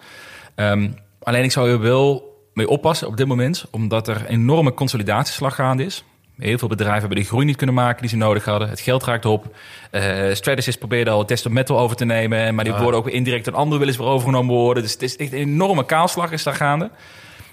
[0.54, 0.88] Ehm,
[1.22, 5.54] alleen ik zou er wel mee oppassen op dit moment, omdat er een enorme consolidatieslag
[5.54, 6.04] gaande is.
[6.39, 8.68] Heel veel bedrijven hebben de groei niet kunnen maken die ze nodig hadden.
[8.68, 9.57] Het geld raakt op.
[9.91, 12.80] Eh Stratasys probeerde al Desktop Metal over te nemen, maar die Ah.
[12.80, 14.82] worden ook weer indirect een andere willen weer overgenomen worden.
[14.82, 16.91] Dus het is echt een enorme kaalslag is daar gaande.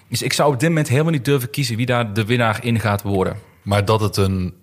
[0.09, 2.79] Dus ik zou op dit moment helemaal niet durven kiezen wie daar de winnaar in
[2.79, 3.37] gaat worden.
[3.61, 4.53] Maar dat het een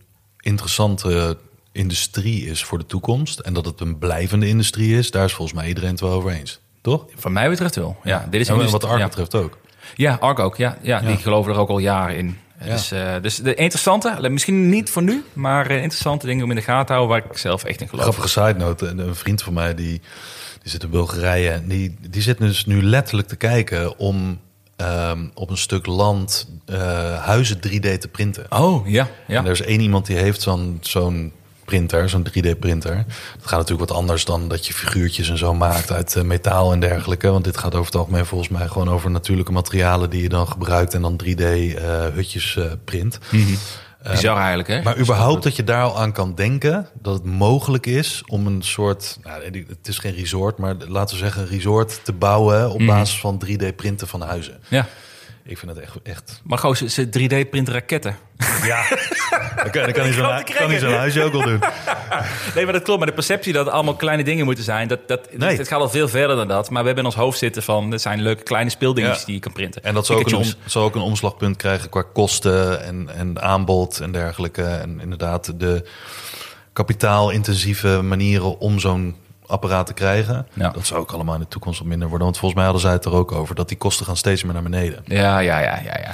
[0.40, 1.36] interessante
[1.72, 5.58] industrie is voor de toekomst en dat het een blijvende industrie is, daar is volgens
[5.58, 6.60] mij iedereen het wel over eens.
[6.80, 7.04] Toch?
[7.14, 7.96] Van mij betreft wel.
[8.04, 9.06] Ja, dit is en wat Ark ja.
[9.06, 9.58] betreft ook.
[9.94, 10.56] Ja, Ark ook.
[10.56, 11.06] Ja, ja, Ja.
[11.06, 12.38] die geloven er ook al jaren in.
[12.64, 12.70] Ja.
[12.70, 16.56] Dus, eh, dus de interessante, misschien niet voor nu, maar eh, interessante dingen om in
[16.56, 18.04] de gaten te houden waar ik zelf echt in geloof.
[18.04, 20.00] Grappige side note, een een vriend van mij die,
[20.62, 24.40] die zit in Bulgarije en die, die zit dus nu letterlijk te kijken om
[24.76, 28.46] ehm, op een stuk land eh, huizen 3D te printen.
[28.50, 29.08] Oh, ja.
[29.26, 29.38] ja.
[29.38, 31.32] En er is één iemand die heeft zo'n zo'n
[31.64, 32.94] printer, zo'n 3D-printer.
[33.38, 36.72] Dat gaat natuurlijk wat anders dan dat je figuurtjes en zo maakt uit eh, metaal
[36.72, 37.30] en dergelijke.
[37.30, 40.48] Want dit gaat over het algemeen volgens mij gewoon over natuurlijke materialen die je dan
[40.48, 43.18] gebruikt en dan 3D-hutjes eh, print.
[44.10, 44.82] Bizar eigenlijk, hè?
[44.82, 48.62] Maar überhaupt dat je daar al aan kan denken dat het mogelijk is om een
[48.62, 52.86] soort, nou, het is geen resort, maar laten we zeggen een resort te bouwen op
[52.86, 54.58] basis van 3D-printen van huizen.
[54.68, 54.86] Ja.
[55.44, 55.96] Ik vind het echt...
[56.02, 58.16] echt Maar gewoon, ze, ze 3D-printen raketten.
[58.64, 58.84] ja,
[59.56, 60.02] dan kan, dan kan
[60.70, 61.60] hij zo'n huisje ook wel doen.
[62.54, 62.98] Nee, maar dat klopt.
[62.98, 64.88] Maar de perceptie dat het allemaal kleine dingen moeten zijn...
[64.88, 65.56] dat, dat, Nee.
[65.56, 66.70] het gaat al veel verder dan dat.
[66.70, 67.90] Maar we hebben in ons hoofd zitten van...
[67.90, 69.24] het zijn leuke kleine speeldingetjes Ja.
[69.26, 69.84] die je kan printen.
[69.84, 73.42] En dat zal ook, een, om, zal ook een omslagpunt krijgen qua kosten en, en
[73.42, 74.62] aanbod en dergelijke.
[74.64, 75.84] En inderdaad de
[76.72, 79.16] kapitaalintensieve manieren om zo'n
[79.52, 80.46] apparaat te krijgen.
[80.52, 80.68] Ja.
[80.68, 82.26] Dat zou ook allemaal in de toekomst wat minder worden.
[82.26, 84.52] Want volgens mij hadden zij het er ook over dat die kosten gaan steeds meer
[84.52, 85.02] naar beneden.
[85.04, 86.12] Ja, ja, ja, ja, ja.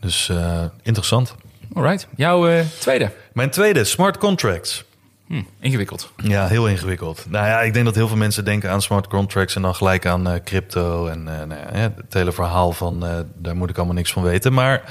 [0.00, 1.34] Dus eh, interessant.
[1.72, 2.08] Alright.
[2.16, 3.10] Jouw eh, tweede.
[3.32, 4.84] Mijn tweede, smart contracts.
[5.26, 6.12] Hm, ingewikkeld.
[6.16, 7.24] Ja, heel ingewikkeld.
[7.28, 10.06] Nou ja, ik denk dat heel veel mensen denken aan smart contracts en dan gelijk
[10.06, 13.04] aan eh, crypto en nou ja, het hele verhaal van
[13.34, 14.52] daar moet ik allemaal niks van weten.
[14.52, 14.82] Maar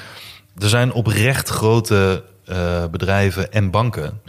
[0.57, 2.23] er zijn oprecht grote
[2.91, 4.21] bedrijven en banken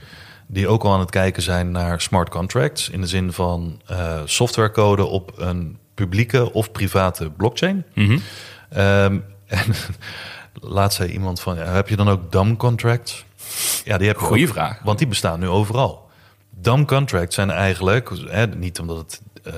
[0.53, 4.21] die ook al aan het kijken zijn naar smart contracts in de zin van eh,
[4.25, 7.85] softwarecode op een publieke of private blockchain.
[7.95, 8.19] Mhm.
[8.69, 9.75] Ehm, en
[10.61, 13.25] laatst zei iemand van, ja, heb je dan ook DAM contracts?
[13.85, 14.81] Ja, die heb je Goeie ook, vraag.
[14.83, 16.09] Want die bestaan nu overal.
[16.51, 19.55] DAM contracts zijn eigenlijk, hè, niet omdat, het, eh,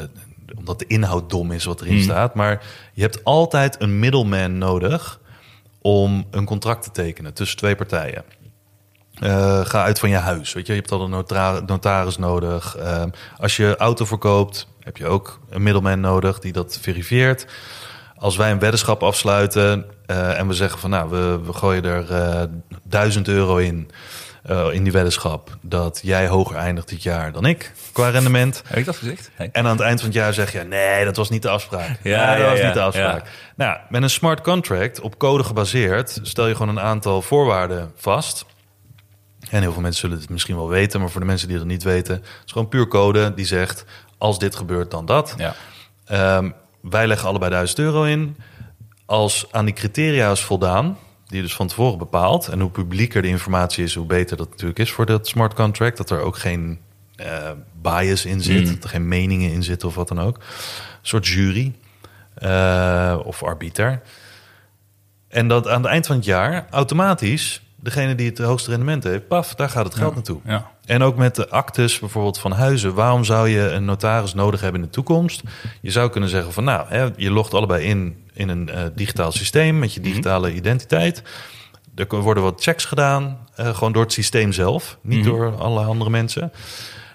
[0.59, 2.03] omdat de inhoud dom is wat erin Hmm.
[2.03, 5.21] staat, maar je hebt altijd een middleman nodig
[5.81, 8.25] om een contract te tekenen tussen twee partijen.
[9.25, 10.53] Eh, ga uit van je huis.
[10.53, 12.77] Weet je, je hebt al een nota- notaris nodig.
[12.77, 13.09] Ehm,
[13.39, 17.47] als je auto verkoopt, heb je ook een middleman nodig die dat verifieert.
[18.17, 22.11] Als wij een weddenschap afsluiten eh, en we zeggen van nou, we, we gooien er
[22.13, 22.43] eh
[22.83, 23.91] 1000 euro in,
[24.73, 28.63] in die weddenschap, dat jij hoger eindigt dit jaar dan ik qua rendement.
[28.67, 29.31] Heb ik dat gezegd?
[29.39, 29.49] Nee.
[29.53, 31.99] En aan het eind van het jaar zeg je: nee, dat was niet de afspraak.
[32.03, 33.29] Ja, Nee, dat ja, was ja, niet de afspraak.
[33.57, 38.45] Nou, met een smart contract op code gebaseerd stel je gewoon een aantal voorwaarden vast.
[39.51, 41.67] En heel veel mensen zullen het misschien wel weten, maar voor de mensen die het
[41.67, 43.85] niet weten, het is gewoon puur code die zegt:
[44.19, 45.35] als dit gebeurt, dan dat.
[45.37, 45.55] Ja.
[46.05, 48.37] Ehm, wij leggen allebei 1000 euro in.
[49.07, 53.29] Als aan die criteria is voldaan, die dus van tevoren bepaalt, en hoe publieker de
[53.29, 56.79] informatie is, hoe beter dat natuurlijk is voor dat smart contract, dat er ook geen
[57.17, 57.51] eh,
[57.83, 60.37] bias in zit, dat er geen meningen in zitten of wat dan ook.
[60.37, 60.43] Een
[61.03, 61.75] soort jury
[62.35, 64.03] eh, of arbiter.
[65.29, 69.29] En dat aan het eind van het jaar automatisch degene die het hoogste rendement heeft,
[69.29, 70.41] paf, daar gaat het geld naartoe.
[70.45, 70.71] Ja.
[70.85, 72.95] En ook met de actes bijvoorbeeld van huizen.
[72.95, 75.43] Waarom zou je een notaris nodig hebben in de toekomst?
[75.81, 79.33] Je zou kunnen zeggen van nou, hè, je logt allebei in in een eh, digitaal
[79.33, 81.23] systeem met je digitale identiteit.
[81.95, 86.11] Er worden wat checks gedaan, eh, gewoon door het systeem zelf, niet door alle andere
[86.11, 86.53] mensen.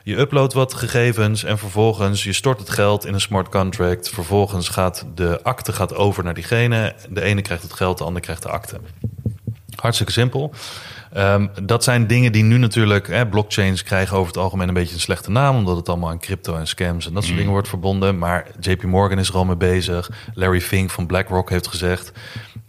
[0.03, 4.09] Je uploadt wat gegevens en vervolgens je stort het geld in een smart contract.
[4.09, 6.95] Vervolgens gaat de akte gaat over naar diegene.
[7.09, 8.79] De ene krijgt het geld, de ander krijgt de akte.
[9.79, 10.53] Hartstikke simpel.
[11.13, 14.93] Ehm, dat zijn dingen die nu natuurlijk, hè, blockchains krijgen over het algemeen een beetje
[14.93, 17.67] een slechte naam, omdat het allemaal aan crypto en scams en dat soort dingen wordt
[17.67, 18.17] verbonden.
[18.17, 20.09] Maar JP Morgan is er al mee bezig.
[20.33, 22.11] Larry Fink van BlackRock heeft gezegd,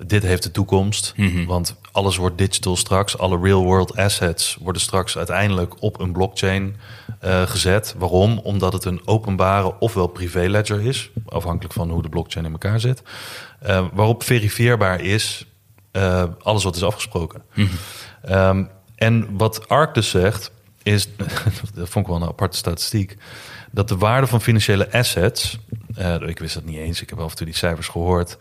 [0.07, 1.15] dit heeft de toekomst,
[1.47, 3.19] want alles wordt digital straks.
[3.19, 6.77] Alle real world assets worden straks uiteindelijk op een blockchain
[7.21, 7.95] eh, gezet.
[7.99, 8.39] Waarom?
[8.39, 12.81] Omdat het een openbare ofwel privé ledger is, afhankelijk van hoe de blockchain in elkaar
[12.81, 13.03] zit,
[13.61, 15.47] eh, waarop verifieerbaar is
[15.91, 17.43] eh, alles wat is afgesproken.
[18.23, 18.65] Ehm,
[18.95, 21.09] en wat ARC dus zegt, is,
[21.75, 23.17] dat vond ik wel een aparte statistiek,
[23.71, 25.59] dat de waarde van financiële assets,
[25.95, 28.39] eh, ik wist dat niet eens, ik heb af en toe die cijfers gehoord,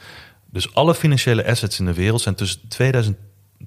[0.52, 3.18] dus alle financiële assets in de wereld zijn tussen 2000,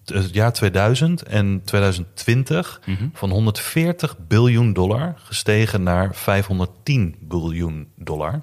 [0.05, 2.80] eh, het jaar 2000 en 2020
[3.12, 8.43] van 140 biljoen dollar gestegen naar 510 biljoen dollar.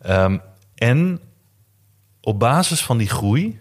[0.00, 0.38] Ehm,
[0.74, 1.20] en
[2.20, 3.59] op basis van die groei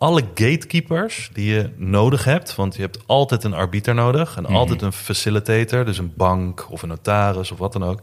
[0.00, 4.82] alle gatekeepers die je nodig hebt, want je hebt altijd een arbiter nodig en altijd
[4.82, 8.02] een facilitator, dus een bank of een notaris of wat dan ook,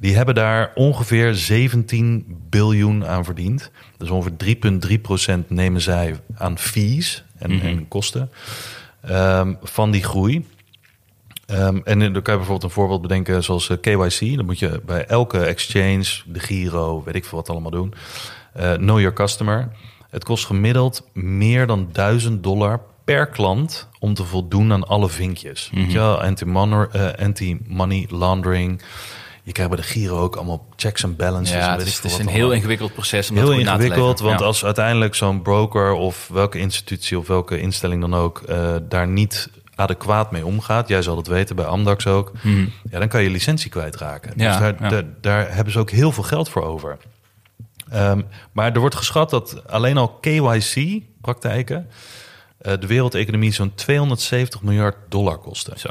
[0.00, 3.70] die hebben daar ongeveer 17 biljoen aan verdiend.
[3.96, 4.56] Dus ongeveer
[5.42, 8.30] 3,3% nemen zij aan fees en, en kosten
[9.00, 10.46] ehm, van die groei.
[11.46, 14.36] Ehm, en dan kan je bijvoorbeeld een voorbeeld bedenken zoals eh, KYC.
[14.36, 17.94] Dan moet je bij elke exchange, de Giro, weet ik veel wat allemaal doen.
[18.52, 19.68] Eh, know your customer.
[20.08, 25.70] Het kost gemiddeld meer dan 1000 dollar per klant om te voldoen aan alle vinkjes.
[25.74, 26.22] Weet je wel,
[27.18, 28.82] anti-money laundering.
[29.42, 31.56] Je krijgt bij de Giro ook allemaal checks en balances.
[31.56, 33.30] Ja, het is, het een heel ingewikkeld proces.
[33.30, 34.46] Om dat Heel ingewikkeld, want Ja.
[34.46, 39.50] als uiteindelijk zo'n broker of welke institutie of welke instelling dan ook eh, daar niet
[39.74, 42.32] adequaat mee omgaat, jij zal het weten bij Amdax ook,
[42.90, 44.30] ja, dan kan je licentie kwijtraken.
[44.30, 44.40] Mhm.
[44.40, 44.88] Ja, dus daar, ja.
[44.88, 46.96] daar, daar hebben ze ook heel veel geld voor over.
[47.90, 48.22] Ehm,
[48.52, 51.88] maar er wordt geschat dat alleen al KYC-praktijken
[52.58, 55.78] de wereldeconomie zo'n 270 miljard dollar kosten.
[55.78, 55.88] Zo.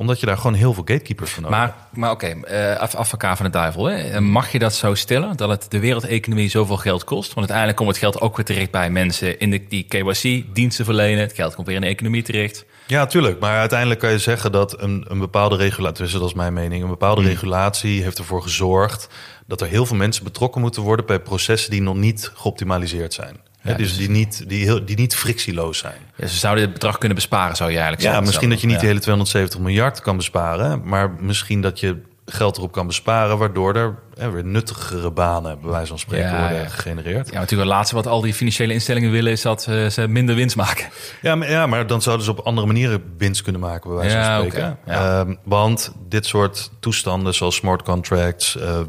[0.00, 3.36] Omdat je daar gewoon heel veel gatekeepers van nodig Maar, maar oké, eh af, advocaat
[3.36, 3.84] van de duivel.
[3.84, 3.94] Hè?
[3.94, 7.26] Eh, Mag je dat zo stellen, dat het de wereldeconomie zoveel geld kost?
[7.26, 10.84] Want uiteindelijk komt het geld ook weer terecht bij mensen in de, die KYC diensten
[10.84, 11.20] verlenen.
[11.20, 12.64] Het geld komt weer in de economie terecht.
[12.90, 13.40] Ja, tuurlijk.
[13.40, 16.88] Maar uiteindelijk kan je zeggen dat een, een bepaalde regulatie, dat is mijn mening, een
[16.88, 19.08] bepaalde regulatie heeft ervoor gezorgd
[19.46, 23.36] dat er heel veel mensen betrokken moeten worden bij processen die nog niet geoptimaliseerd zijn.
[23.62, 25.98] Ja, dus dus- die niet, die, heel, die niet frictieloos zijn.
[26.16, 28.26] Ja, ze zouden dit bedrag kunnen besparen, zou je eigenlijk Ja, zeggen.
[28.26, 28.80] misschien dat je niet Ja.
[28.82, 31.96] de hele 270 miljard kan besparen, maar misschien dat je
[32.32, 36.40] geld erop kan besparen, waardoor er hè, weer nuttigere banen, bij wijze van spreken, Ja,
[36.40, 36.68] worden ja.
[36.68, 37.26] gegenereerd.
[37.26, 39.32] Ja, natuurlijk het laatste wat al die financiële instellingen willen...
[39.32, 40.88] is dat eh, ze minder winst maken.
[41.22, 44.16] Ja, maar, ja, maar dan zouden ze op andere manieren winst kunnen maken, bij wijze
[44.16, 44.78] Ja, van spreken.
[44.86, 48.86] Ehm, want dit soort toestanden, zoals smart contracts, eh, eh,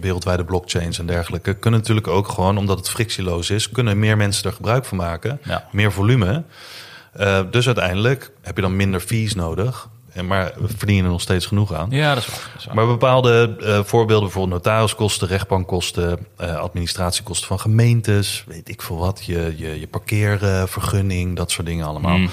[0.00, 4.44] wereldwijde blockchains en dergelijke, kunnen natuurlijk ook gewoon, omdat het frictieloos is, kunnen meer mensen
[4.44, 6.44] er gebruik van maken, meer volume.
[7.50, 11.46] Dus uiteindelijk heb je dan minder fees nodig, en maar verdien je er nog steeds
[11.46, 11.90] genoeg aan.
[11.90, 12.50] Ja, dat is waar.
[12.52, 12.74] Dat is waar.
[12.74, 19.24] Maar bepaalde eh, voorbeelden, bijvoorbeeld notariskosten, rechtbankkosten, eh, administratiekosten van gemeentes, weet ik veel wat,
[19.24, 22.16] je, je, je parkeervergunning, dat soort dingen allemaal.
[22.16, 22.30] Mm.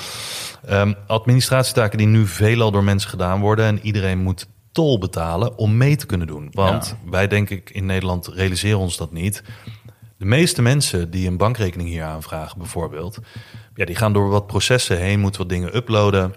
[0.66, 5.78] Ehm, administratietaken die nu veelal door mensen gedaan worden en iedereen moet tol betalen om
[5.78, 6.50] mee te kunnen doen.
[6.52, 9.44] Want wij denk ik in Nederland realiseren ons dat niet.
[10.18, 13.18] De meeste mensen die een bankrekening hier aanvragen bijvoorbeeld,
[13.76, 16.36] ja, die gaan door wat processen heen, moeten wat dingen uploaden.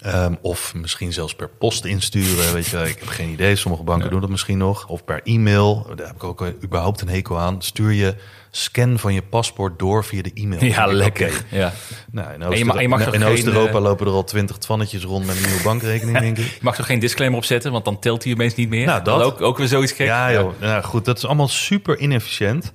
[0.00, 2.52] Ehm, of misschien zelfs per post insturen.
[2.54, 3.56] Weet je, ik heb geen idee.
[3.56, 4.86] Sommige banken doen dat misschien nog.
[4.86, 5.86] Of per e-mail.
[5.96, 7.62] Daar heb ik ook eh, überhaupt een hekel aan.
[7.62, 8.14] Stuur je
[8.50, 10.64] scan van je paspoort door via de e-mail.
[10.64, 11.44] Ja, lekker.
[11.50, 11.72] Ja.
[12.10, 16.18] Nou, in Oost- Oost-Europa eh, lopen er al twintig tvannetjes rond met een nieuwe bankrekening,
[16.18, 16.44] denk ik.
[16.58, 18.86] Je mag er geen disclaimer op zetten, want dan telt hij opeens niet meer.
[18.86, 19.22] Nou, dat.
[19.22, 20.06] Ook, ook weer zoiets gek.
[20.06, 20.60] Ja, joh.
[20.60, 22.72] Nou, goed, dat is allemaal super inefficiënt.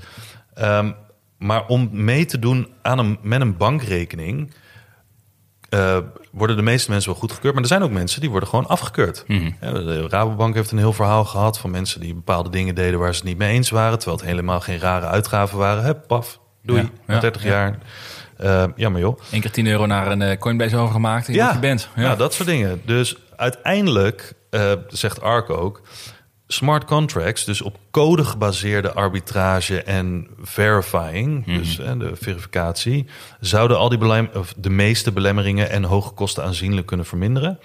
[0.54, 0.92] Ehm,
[1.38, 4.54] maar om mee te doen aan een, met een bankrekening...
[5.72, 5.98] eh,
[6.32, 7.54] worden de meeste mensen wel goedgekeurd.
[7.54, 9.24] Maar er zijn ook mensen die worden gewoon afgekeurd.
[9.28, 11.60] Ja, de Rabobank heeft een heel verhaal gehad...
[11.60, 13.98] van mensen die bepaalde dingen deden waar ze het niet mee eens waren...
[13.98, 15.84] terwijl het helemaal geen rare uitgaven waren.
[15.84, 17.50] Hè, paf, doei, Ja, na ja, 30 ja.
[17.50, 17.78] jaar.
[18.38, 19.20] Eh, ja, maar joh.
[19.32, 21.52] Eén keer 10 euro naar een eh, Coinbase overgemaakt ja.
[21.54, 21.90] je bent.
[21.96, 22.16] Ja.
[22.16, 22.82] dat soort dingen.
[22.86, 25.82] Dus uiteindelijk, eh, zegt ARC ook,
[26.54, 33.06] smart contracts, dus op code gebaseerde arbitrage en verifying, dus eh, de verificatie,
[33.40, 37.60] zouden al die of de meeste belemmeringen en hoge kosten aanzienlijk kunnen verminderen.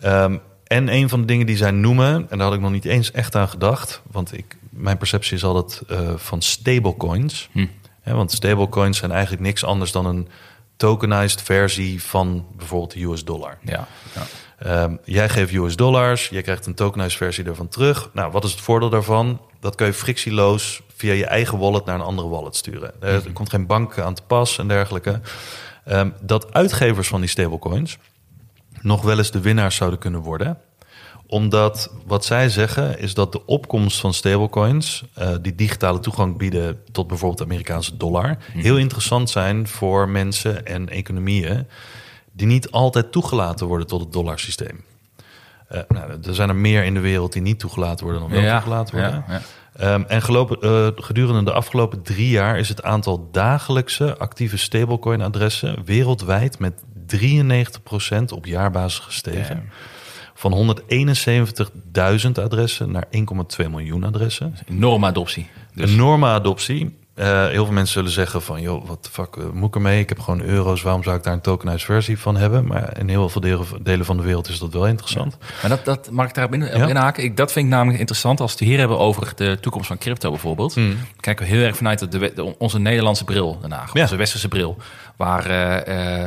[0.00, 2.84] Ehm, en een van de dingen die zij noemen, en daar had ik nog niet
[2.84, 7.48] eens echt aan gedacht, want ik, mijn perceptie is altijd eh, van stablecoins.
[7.52, 7.66] Hm.
[8.04, 10.28] Ja, want stablecoins zijn eigenlijk niks anders dan een
[10.76, 13.58] tokenized versie van bijvoorbeeld de US dollar.
[13.62, 13.86] Ja.
[14.14, 14.22] ja.
[14.60, 18.10] Ehm, jij geeft US dollars, jij krijgt een tokenized versie daarvan terug.
[18.12, 19.40] Nou, wat is het voordeel daarvan?
[19.60, 22.92] Dat kun je frictieloos via je eigen wallet naar een andere wallet sturen.
[23.00, 25.20] Er, er komt geen bank aan te pas en dergelijke.
[25.84, 27.98] Ehm, dat uitgevers van die stablecoins
[28.80, 30.58] nog wel eens de winnaars zouden kunnen worden
[31.30, 36.82] omdat wat zij zeggen is dat de opkomst van stablecoins, uh, die digitale toegang bieden
[36.92, 41.66] tot bijvoorbeeld de Amerikaanse dollar, heel interessant zijn voor mensen en economieën
[42.32, 44.84] die niet altijd toegelaten worden tot het dollarsysteem.
[45.72, 48.40] Uh, nou, er zijn er meer in de wereld die niet toegelaten worden dan wel
[48.40, 49.24] ja, toegelaten worden.
[49.28, 49.94] Ja, ja.
[49.94, 55.84] Um, en gelopen, uh, gedurende de afgelopen drie jaar is het aantal dagelijkse actieve stablecoin-adressen
[55.84, 56.82] wereldwijd met
[57.16, 59.70] 93% op jaarbasis gestegen.
[60.34, 60.82] Van
[62.24, 63.06] 171.000 adressen naar
[63.60, 64.54] 1,2 miljoen adressen.
[64.68, 65.48] Enorme adoptie.
[65.74, 65.92] Dus.
[65.92, 66.98] Enorme adoptie.
[67.20, 70.00] Uh, heel veel mensen zullen zeggen van, joh, wat de fuck uh, moet ik ermee?
[70.00, 72.66] Ik heb gewoon euro's, waarom zou ik daar een tokenized versie van hebben?
[72.66, 75.36] Maar in heel veel delen, delen van de wereld is dat wel interessant.
[75.40, 75.46] Ja.
[75.60, 76.88] Maar dat, dat mag ik daarop in, ja.
[76.88, 77.24] inhaken?
[77.24, 79.98] Ik, dat vind ik namelijk interessant als we het hier hebben over de toekomst van
[79.98, 80.74] crypto bijvoorbeeld.
[80.74, 80.98] Hmm.
[81.20, 84.02] Kijken we heel erg vanuit de, de, onze Nederlandse bril daarna, ja.
[84.02, 84.76] onze westerse bril.
[85.16, 86.24] Waar uh,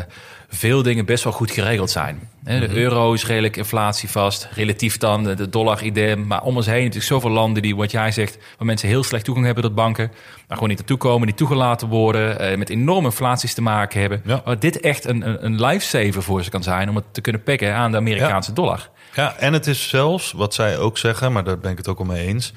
[0.56, 2.20] veel dingen best wel goed geregeld zijn.
[2.44, 2.76] De Mhm.
[2.76, 6.28] euro is redelijk inflatievast, relatief dan de dollar idem.
[6.28, 9.26] Maar om ons heen natuurlijk zoveel landen die, wat jij zegt, waar mensen heel slecht
[9.26, 13.06] toegang hebben tot banken, maar gewoon niet naartoe komen, niet toegelaten worden, uh, met enorme
[13.08, 14.22] inflaties te maken hebben.
[14.26, 14.42] Ja.
[14.46, 17.44] Waar dit echt een, een, een lifesaver voor ze kan zijn om het te kunnen
[17.44, 18.56] pikken aan de Amerikaanse ja.
[18.56, 18.90] dollar.
[19.16, 22.00] Ja, en het is zelfs, wat zij ook zeggen, maar daar ben ik het ook
[22.00, 22.54] al mee eens,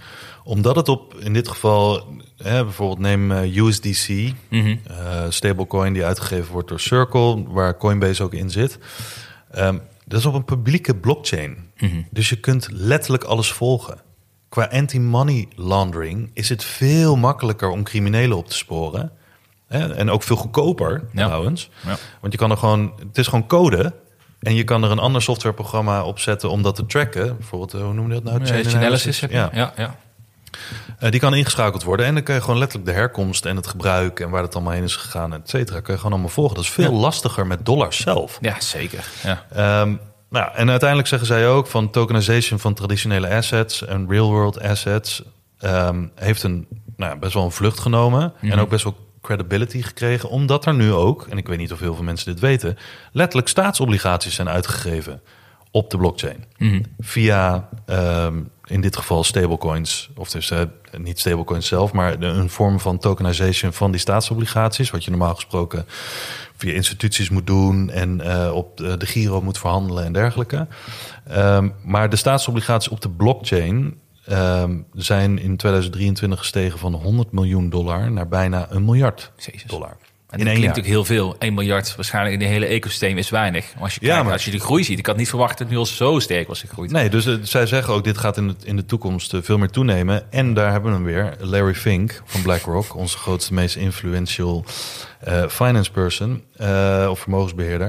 [0.46, 4.80] omdat het op, in dit geval, hè, bijvoorbeeld neem uh, USDC, mm -hmm.
[4.90, 8.78] uh, stablecoin die uitgegeven wordt door Circle, waar Coinbase ook in zit.
[9.58, 11.70] Um, dat is op een publieke blockchain.
[11.78, 12.06] Mm -hmm.
[12.10, 13.98] Dus je kunt letterlijk alles volgen.
[14.48, 19.12] Qua anti-money laundering is het veel makkelijker om criminelen op te sporen.
[19.66, 19.94] Hè?
[19.94, 21.24] En ook veel goedkoper ja.
[21.26, 21.70] trouwens.
[21.84, 21.96] Ja.
[22.20, 23.94] Want je kan er gewoon, het is gewoon code.
[24.40, 27.36] En je kan er een ander softwareprogramma op zetten om dat te tracken.
[27.36, 28.46] Bijvoorbeeld, hoe noem je dat nou?
[28.46, 29.20] Chain analysis.
[29.20, 29.50] Ja.
[29.52, 29.96] ja, ja.
[31.00, 32.06] Uh, die kan ingeschakeld worden.
[32.06, 34.72] En dan kun je gewoon letterlijk de herkomst en het gebruik en waar het allemaal
[34.72, 36.54] heen is gegaan, et cetera, kun je gewoon allemaal volgen.
[36.54, 36.98] Dat is veel ja.
[36.98, 38.38] lastiger met dollars zelf.
[38.40, 39.08] Ja, zeker.
[39.22, 39.80] Ja.
[39.80, 45.22] Um, Nou, en uiteindelijk zeggen zij ook van tokenization van traditionele assets en real-world assets
[45.58, 50.28] ehm, heeft een nou, best wel een vlucht genomen en ook best wel credibility gekregen,
[50.28, 52.78] omdat er nu ook, en ik weet niet of heel veel mensen dit weten,
[53.12, 55.20] letterlijk staatsobligaties zijn uitgegeven
[55.70, 56.44] op de blockchain.
[56.98, 60.52] Via ehm, in dit geval stablecoins, of dus
[60.98, 65.86] niet stablecoins zelf, maar een vorm van tokenization van die staatsobligaties, wat je normaal gesproken
[66.56, 70.66] via instituties moet doen en eh, op de, de Giro moet verhandelen en dergelijke.
[71.26, 77.70] Ehm, maar de staatsobligaties op de blockchain ehm, zijn in 2023 gestegen van 100 miljoen
[77.70, 79.64] dollar naar bijna een miljard Jezus.
[79.64, 79.96] dollar.
[80.40, 81.36] En in dat klinkt natuurlijk heel veel.
[81.38, 83.72] 1 miljard waarschijnlijk in de hele ecosysteem is weinig.
[83.74, 84.98] Maar als je, Ja, kijkt, maar- als je de groei ziet.
[84.98, 86.90] Ik had niet verwacht dat het nu al zo sterk was gegroeid.
[86.90, 89.58] Nee, dus eh, zij zeggen ook, dit gaat in de, in de toekomst eh, veel
[89.58, 90.32] meer toenemen.
[90.32, 94.64] En daar hebben we hem weer, Larry Fink van BlackRock, onze grootste, meest influential
[95.20, 96.42] eh, finance person
[97.10, 97.88] of vermogensbeheerder.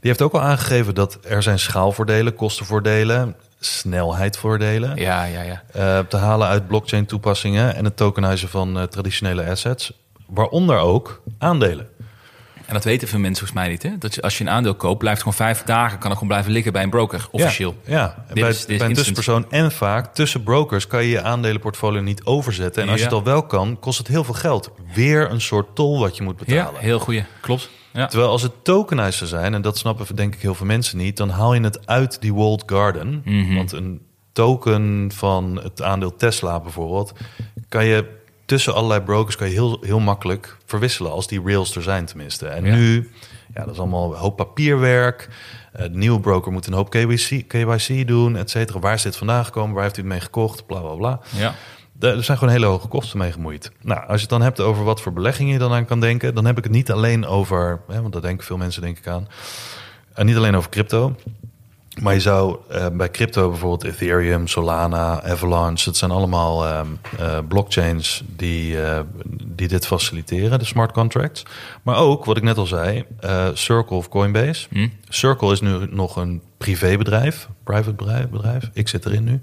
[0.00, 6.02] Die heeft ook al aangegeven dat er zijn schaalvoordelen, kostenvoordelen, snelheidvoordelen Ja, ja, ja.
[6.02, 9.92] te halen uit blockchain toepassingen en het tokenizen van traditionele assets.
[10.28, 11.88] Waaronder ook aandelen.
[12.66, 13.82] En dat weten veel mensen volgens mij niet.
[13.82, 13.98] Hè?
[13.98, 15.98] Dat je, als je een aandeel koopt, blijft het gewoon vijf dagen.
[15.98, 17.74] Kan het gewoon blijven liggen bij een broker, officieel.
[17.84, 18.24] Ja, ja.
[18.26, 21.22] Dit bij, is- dit is bij een tussenpersoon en vaak tussen brokers kan je je
[21.22, 22.82] aandelenportfolio niet overzetten.
[22.82, 23.10] En als je Ja.
[23.10, 24.70] het al wel kan, kost het heel veel geld.
[24.94, 26.80] Weer een soort tol wat je moet Ja, betalen.
[26.80, 27.24] heel goeie.
[27.40, 27.70] Klopt.
[27.92, 28.06] Ja.
[28.06, 31.28] Terwijl als het tokenized zijn, en dat snappen denk ik heel veel mensen niet, dan
[31.28, 33.22] haal je het uit die walled garden.
[33.24, 33.54] Mhm.
[33.54, 34.00] Want een
[34.32, 37.12] token van het aandeel Tesla bijvoorbeeld,
[37.68, 38.14] kan je
[38.46, 42.46] tussen allerlei brokers kan je heel, heel makkelijk verwisselen als die rails er zijn tenminste.
[42.46, 42.74] En Ja.
[42.74, 43.10] nu,
[43.54, 45.28] ja, dat is allemaal een hoop papierwerk.
[45.72, 48.78] De nieuwe broker moet een hoop KYC, KYC doen, et cetera.
[48.78, 49.74] Waar is dit vandaan gekomen?
[49.74, 50.66] Waar heeft u het mee gekocht?
[50.66, 51.20] Bla bla bla.
[51.36, 51.54] ja.
[52.00, 53.70] Er zijn gewoon hele hoge kosten mee gemoeid.
[53.80, 56.34] Nou, als je het dan hebt over wat voor beleggingen je dan aan kan denken,
[56.34, 59.06] dan heb ik het niet alleen over, hè, want daar denken veel mensen denk ik
[59.06, 59.28] aan,
[60.14, 61.14] en niet alleen over crypto.
[62.02, 66.86] Maar je zou eh, bij crypto bijvoorbeeld Ethereum, Solana, Avalanche, dat zijn allemaal ehm,
[67.18, 69.00] eh, blockchains die, eh,
[69.44, 71.42] die dit faciliteren, de smart contracts.
[71.82, 73.04] Maar ook, wat ik net al zei,
[73.54, 74.66] Circle of Coinbase.
[74.70, 74.88] Hm?
[75.08, 78.70] Circle is nu nog een privébedrijf, private bedrijf.
[78.72, 79.40] Ik zit erin nu.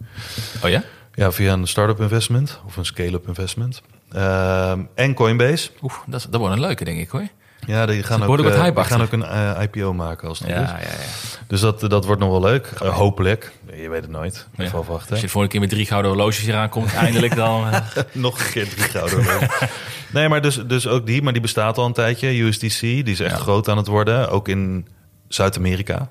[0.63, 0.83] Oh ja?
[1.13, 3.81] Ja, via een start-up investment of een scale-up investment.
[4.11, 5.69] Ehm, en Coinbase.
[5.81, 7.27] Oeh, dat, dat wordt een leuke, denk ik hoor.
[7.65, 10.57] Ja, die gaan, ook, eh, die gaan ook een eh, IPO maken als het Ja,
[10.65, 10.85] goed ja, is.
[10.93, 11.39] ja.
[11.47, 12.65] Dus dat, dat wordt nog wel leuk.
[12.81, 13.51] Eh, hopelijk.
[13.75, 14.47] Je weet het nooit.
[14.55, 14.63] Ja.
[14.63, 15.09] Even afwachten.
[15.09, 17.65] Als je de volgende keer met drie gouden horloges hier aankomt, eindelijk dan...
[18.11, 19.49] Nog een keer drie gouden horloges.
[20.13, 21.21] Nee, maar dus, dus ook die.
[21.21, 22.41] Maar die bestaat al een tijdje.
[22.41, 24.29] USDC, die is echt groot aan het worden.
[24.29, 24.87] Ook in
[25.27, 26.07] Zuid-Amerika.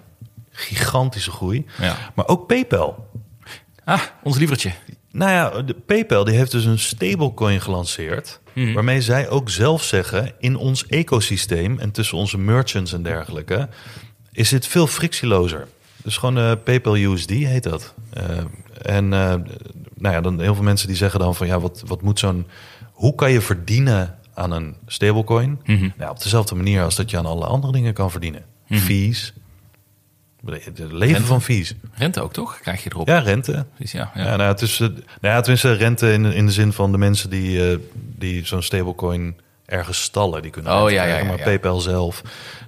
[0.50, 1.66] Gigantische groei.
[1.78, 1.96] ja.
[2.14, 3.10] Maar ook PayPal.
[3.84, 4.72] Ah, ons lievertje.
[5.12, 8.40] Nou ja, de PayPal die heeft dus een stablecoin gelanceerd.
[8.52, 8.72] Mhm.
[8.72, 13.68] Waarmee zij ook zelf zeggen: in ons ecosysteem en tussen onze merchants en dergelijke,
[14.32, 15.68] is dit veel frictielozer.
[16.02, 17.94] Dus gewoon eh, PayPal USD heet dat.
[18.12, 18.38] Eh,
[18.82, 19.34] en eh,
[19.94, 22.46] nou ja, dan heel veel mensen die zeggen dan van ja, wat, wat moet zo'n.
[22.92, 25.60] Hoe kan je verdienen aan een stablecoin?
[25.64, 25.88] Mhm.
[25.96, 28.44] Nou, op dezelfde manier als dat je aan alle andere dingen kan verdienen.
[28.68, 29.32] Fees.
[30.46, 31.22] Het leven Rente.
[31.22, 31.74] van fees.
[31.94, 32.60] Rente ook, toch?
[32.60, 33.08] Krijg je erop.
[33.08, 33.66] Ja, rente.
[33.74, 34.10] Precies, ja.
[34.14, 34.36] Ja, ja.
[34.36, 37.30] nou, het is, eh, nou ja, tenminste rente in, in de zin van de mensen
[37.30, 39.36] die, eh, die zo'n stablecoin
[39.66, 40.42] ergens stallen.
[40.42, 41.42] Die kunnen Oh, ja, ja, krijgen, ja, Maar.
[41.44, 42.20] PayPal zelf,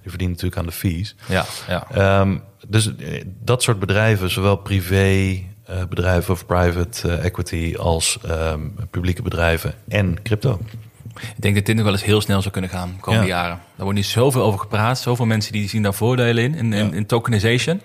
[0.02, 1.14] die verdient natuurlijk aan de fees.
[1.28, 1.86] ja, ja.
[1.90, 2.36] Ehm,
[2.68, 5.38] dus eh, dat soort bedrijven, zowel privé
[5.88, 8.60] bedrijven of private equity als ehm,
[8.90, 10.60] publieke bedrijven en crypto.
[11.20, 13.36] Ik denk dat dit nog wel eens heel snel zou kunnen gaan de komende Ja.
[13.36, 13.56] jaren.
[13.56, 14.98] Daar wordt nu zoveel over gepraat.
[14.98, 16.92] Zoveel mensen die zien daar voordelen in, in, in, Ja.
[16.92, 17.80] in tokenization.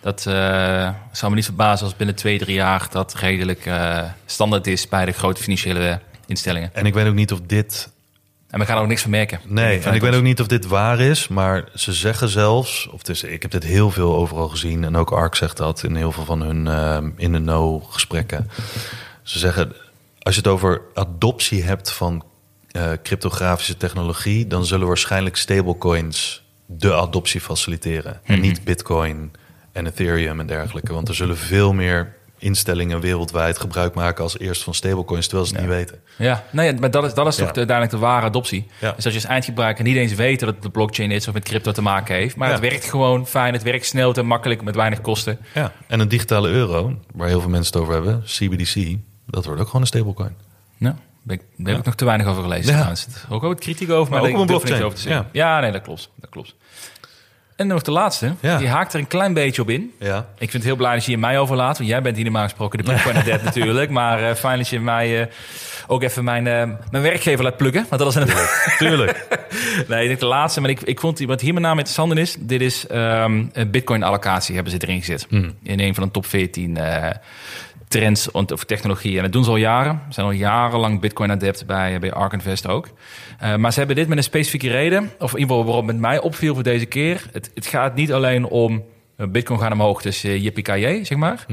[0.00, 4.66] Dat eh, zou me niet verbazen als binnen twee, drie jaar dat redelijk eh, standaard
[4.66, 6.70] is bij de grote financiële instellingen.
[6.72, 7.90] En ik weet ook niet of dit
[8.48, 9.40] En we gaan er ook niks van merken.
[9.44, 13.08] Nee, en ik weet ook niet of dit waar is, maar ze zeggen zelfs, of
[13.08, 16.24] ik heb dit heel veel overal gezien en ook ARK zegt dat in heel veel
[16.24, 18.50] van hun ehm, in de know gesprekken.
[19.22, 19.72] Ze zeggen,
[20.22, 22.24] als je het over adoptie hebt van
[22.70, 28.40] eh, cryptografische technologie, dan zullen waarschijnlijk stablecoins de adoptie faciliteren en Mhm.
[28.40, 29.32] niet Bitcoin
[29.72, 34.62] en Ethereum en dergelijke, want er zullen veel meer instellingen wereldwijd gebruik maken als eerst
[34.62, 36.00] van stablecoins, terwijl ze het niet weten.
[36.18, 37.52] Ja, nee, maar dat is, dat is toch Ja.
[37.52, 38.66] de- uiteindelijk de ware adoptie.
[38.80, 38.92] Ja.
[38.92, 41.44] Dus als je als eindgebruiker niet eens weet dat het de blockchain is of met
[41.44, 42.36] crypto te maken heeft.
[42.36, 42.54] Maar Ja.
[42.54, 45.38] het werkt gewoon fijn, het werkt snel en makkelijk met weinig kosten.
[45.54, 48.96] Ja, en een digitale euro, waar heel veel mensen het over hebben, CBDC,
[49.26, 50.34] dat wordt ook gewoon een stablecoin.
[50.78, 50.94] Nou,
[51.28, 52.66] ben ik, daar heb ik nog te weinig over gelezen.
[52.66, 52.72] Ja.
[52.72, 53.06] trouwens.
[53.06, 55.28] Is Ook wel wat kritiek over, maar, Maar ook op een niks over te zeggen.
[55.32, 55.60] Ja.
[55.60, 56.10] nee, dat klopt.
[56.16, 56.54] Dat klopt.
[57.56, 58.34] En nog de laatste.
[58.40, 58.58] Ja.
[58.58, 59.92] Die haakt er een klein beetje op in.
[59.98, 60.18] Ja.
[60.18, 61.78] Ik vind het heel blij dat je hier mij overlaat.
[61.78, 63.90] Want jij bent hier normaal gesproken de Bitcoin Dead natuurlijk.
[63.90, 65.26] Maar eh, fijn dat je mij eh,
[65.86, 67.86] ook even mijn, eh, mijn werkgever laat plukken.
[67.88, 68.28] Want dat was een...
[68.78, 69.26] Tuurlijk.
[69.88, 70.60] nee, ik denk de laatste.
[70.60, 72.36] Maar ik, ik vond die, wat hier met name interessant is...
[72.38, 75.26] Dit is ehm, een bitcoin-allocatie hebben ze erin gezet.
[75.62, 77.10] In een van de top 14 eh,
[77.88, 79.16] trends of technologie.
[79.16, 80.00] En dat doen ze al jaren.
[80.06, 82.88] Ze zijn al jarenlang bitcoin-adept bij, bij Ark Invest ook.
[83.38, 85.10] Eh, maar ze hebben dit met een specifieke reden.
[85.18, 87.26] Of in ieder geval waarom het mij opviel voor deze keer.
[87.32, 88.84] Het, het gaat niet alleen om...
[89.16, 91.46] eh, Bitcoin gaan omhoog, dus uh, yippie zeg maar.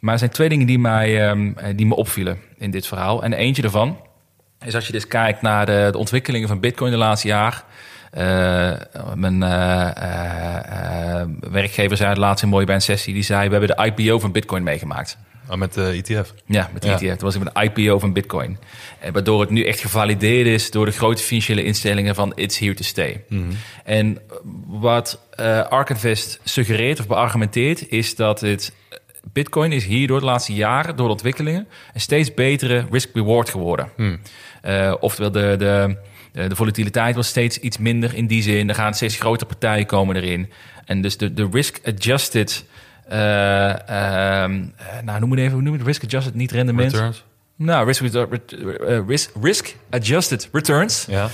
[0.00, 3.22] Maar er zijn twee dingen die, mij, ehm, eh, die me opvielen in dit verhaal.
[3.22, 4.00] En eentje daarvan
[4.64, 7.64] is als je dus kijkt naar de, de ontwikkelingen van Bitcoin de laatste jaar.
[9.14, 13.14] Mijn eh, eh, werkgever zei het laatst een mooi bij een sessie.
[13.14, 15.18] Die zei, we hebben de IPO van Bitcoin meegemaakt.
[15.50, 16.34] Oh, met de ETF.
[16.46, 16.94] Ja, met de Ja.
[16.94, 17.16] ETF.
[17.16, 18.58] Toen was met de IPO van Bitcoin.
[19.00, 22.74] En waardoor het nu echt gevalideerd is door de grote financiële instellingen van it's here
[22.74, 23.24] to stay.
[23.84, 24.18] En
[24.66, 28.72] wat eh Ark Invest suggereert of beargumenteert is dat het
[29.32, 33.90] Bitcoin is hierdoor de laatste jaren door de ontwikkelingen een steeds betere risk-reward geworden.
[34.62, 35.96] Eh, oftewel de, de,
[36.32, 38.68] de, de volatiliteit was steeds iets minder in die zin.
[38.68, 40.50] Er gaan steeds grotere partijen komen erin.
[40.84, 42.64] En dus de, de risk-adjusted...
[43.08, 45.82] eh, ehm, eh, nou, noem het even, hoe noem het?
[45.86, 46.92] Risk-adjusted, niet rendement.
[46.92, 47.24] Returns.
[47.56, 51.04] Nou, risk, eh, risk, risk-adjusted returns.
[51.08, 51.28] Ja.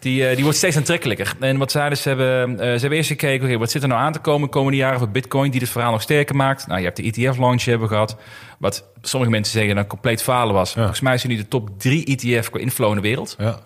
[0.00, 1.34] Die, die wordt steeds aantrekkelijker.
[1.40, 4.12] En wat zij dus hebben, ze hebben eerst gekeken, oké, wat zit er nou aan
[4.12, 6.66] te komen de komende jaren voor Bitcoin, die het verhaal nog sterker maakt.
[6.66, 8.16] Nou, je hebt de ETF-launch hebben gehad,
[8.58, 10.72] wat sommige mensen zeggen een compleet falen was.
[10.72, 13.34] Volgens mij is het nu de top 3 ETF qua inflow in de wereld.
[13.38, 13.58] Ja.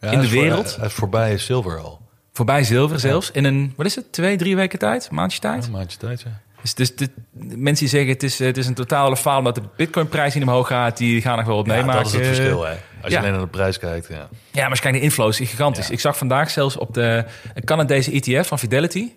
[0.00, 0.76] Ja, In de is voor- wereld?
[0.76, 1.99] Hij is voorbij zilver al.
[2.40, 3.30] Voorbij zilver zelfs.
[3.30, 5.10] In een, wat is het, twee, drie weken tijd?
[5.10, 5.64] Maandje tijd?
[5.66, 6.40] Een maandje tijd, ja.
[6.60, 9.62] Dus, dus de, mensen die zeggen het is, het is een totale faal omdat de
[9.76, 12.02] bitcoinprijs niet omhoog gaat, die gaan nog wel wat Ja, meemaken.
[12.02, 12.70] dat is het verschil, hè.
[12.70, 13.18] Als je ja.
[13.18, 14.28] alleen naar de prijs kijkt, ja.
[14.50, 15.86] Ja, maar als je kijkt, de inflow is gigantisch.
[15.86, 15.92] Ja.
[15.92, 17.24] Ik zag vandaag zelfs op de
[17.64, 19.08] Canadese ETF van Fidelity.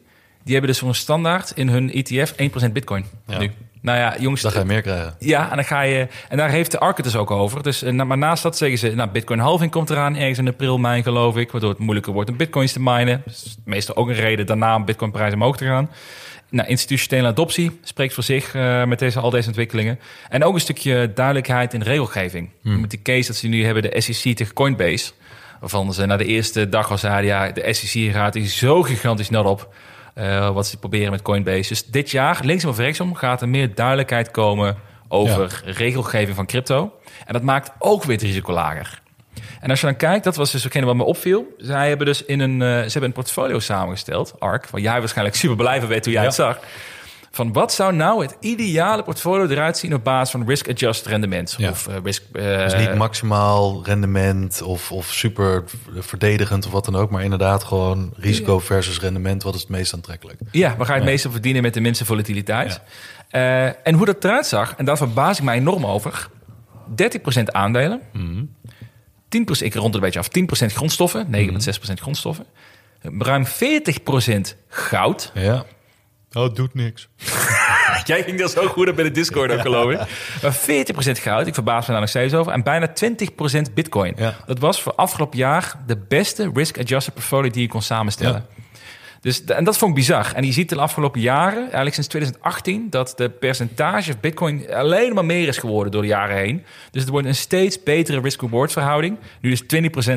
[0.44, 2.34] Die hebben dus voor een standaard in hun ETF
[2.68, 3.38] 1% bitcoin Ja.
[3.40, 3.52] nu.
[3.84, 4.42] Nou ja, jongens.
[4.42, 5.16] Dan ga je meer krijgen.
[5.20, 6.08] Ja, en dan ga je.
[6.30, 7.64] En daar heeft de Ark het dus ook over.
[7.64, 10.78] Dus, eh, maar naast dat zeggen ze, nou, Bitcoin halving komt eraan ergens in april,
[10.78, 13.22] mei geloof ik, waardoor het moeilijker wordt om bitcoins te minen.
[13.26, 15.90] Dus meestal ook een reden daarna om bitcoinprijzen omhoog te gaan.
[16.50, 20.00] Nou, institutionele adoptie spreekt voor zich eh, met deze, al deze ontwikkelingen.
[20.30, 22.50] En ook een stukje duidelijkheid in regelgeving.
[22.62, 25.12] Met die case dat ze nu hebben, de SEC tegen Coinbase.
[25.60, 29.30] Waarvan ze na de eerste dag al zeiden, ja, de SEC gaat hier zo gigantisch
[29.30, 29.74] net op.
[30.14, 31.70] eh, wat ze proberen met Coinbase.
[31.70, 36.94] Dus dit jaar, linksom of rechtsom, gaat er meer duidelijkheid komen over regelgeving van crypto.
[37.26, 39.02] En dat maakt ook weer het risico lager.
[39.60, 41.54] En als je dan kijkt, dat was dus hetgene wat me opviel.
[41.58, 45.38] Zij hebben dus in een, eh, ze hebben een portfolio samengesteld, ARK, waar jij waarschijnlijk
[45.44, 46.60] super blij van bent toen jij het zag.
[47.36, 51.56] Van wat zou nou het ideale portfolio eruit zien op basis van risk-adjusted rendement?
[51.58, 51.70] Ja.
[51.70, 52.24] Of eh, risk...
[52.34, 55.64] eh, Dus niet maximaal rendement of, of super
[56.00, 57.10] verdedigend of wat dan ook.
[57.10, 59.44] Maar inderdaad gewoon risico versus rendement.
[59.44, 60.40] Wat is het meest aantrekkelijk?
[60.52, 62.82] Ja, waar ga je het meeste verdienen met de minste volatiliteit?
[63.30, 66.30] Eh, en hoe dat eruit zag, en daar verbaas ik mij enorm over.
[66.96, 72.46] 30% aandelen, 10%, ik rond het een beetje af, 10% grondstoffen, 9,6% grondstoffen.
[73.18, 75.32] Ruim 40% goud.
[75.34, 75.66] Ja.
[76.34, 77.08] Oh, het doet niks.
[78.06, 79.98] Jij ging er zo goed op bij de Discord ook, geloof ik.
[80.42, 82.52] Maar 40% goud, ik verbaas me daar nog steeds over.
[82.52, 82.94] En bijna
[83.70, 84.14] 20% bitcoin.
[84.18, 84.36] Ja.
[84.46, 88.46] Dat was voor afgelopen jaar de beste risk-adjusted portfolio die je kon samenstellen.
[89.24, 90.32] Dus, en dat vond ik bizar.
[90.36, 95.26] En je ziet de afgelopen jaren, eigenlijk sinds 2018, dat de percentage bitcoin alleen maar
[95.26, 96.64] meer is geworden door de jaren heen.
[96.92, 99.18] Dus het wordt een steeds betere risk-reward verhouding.
[99.42, 99.66] Nu is 20%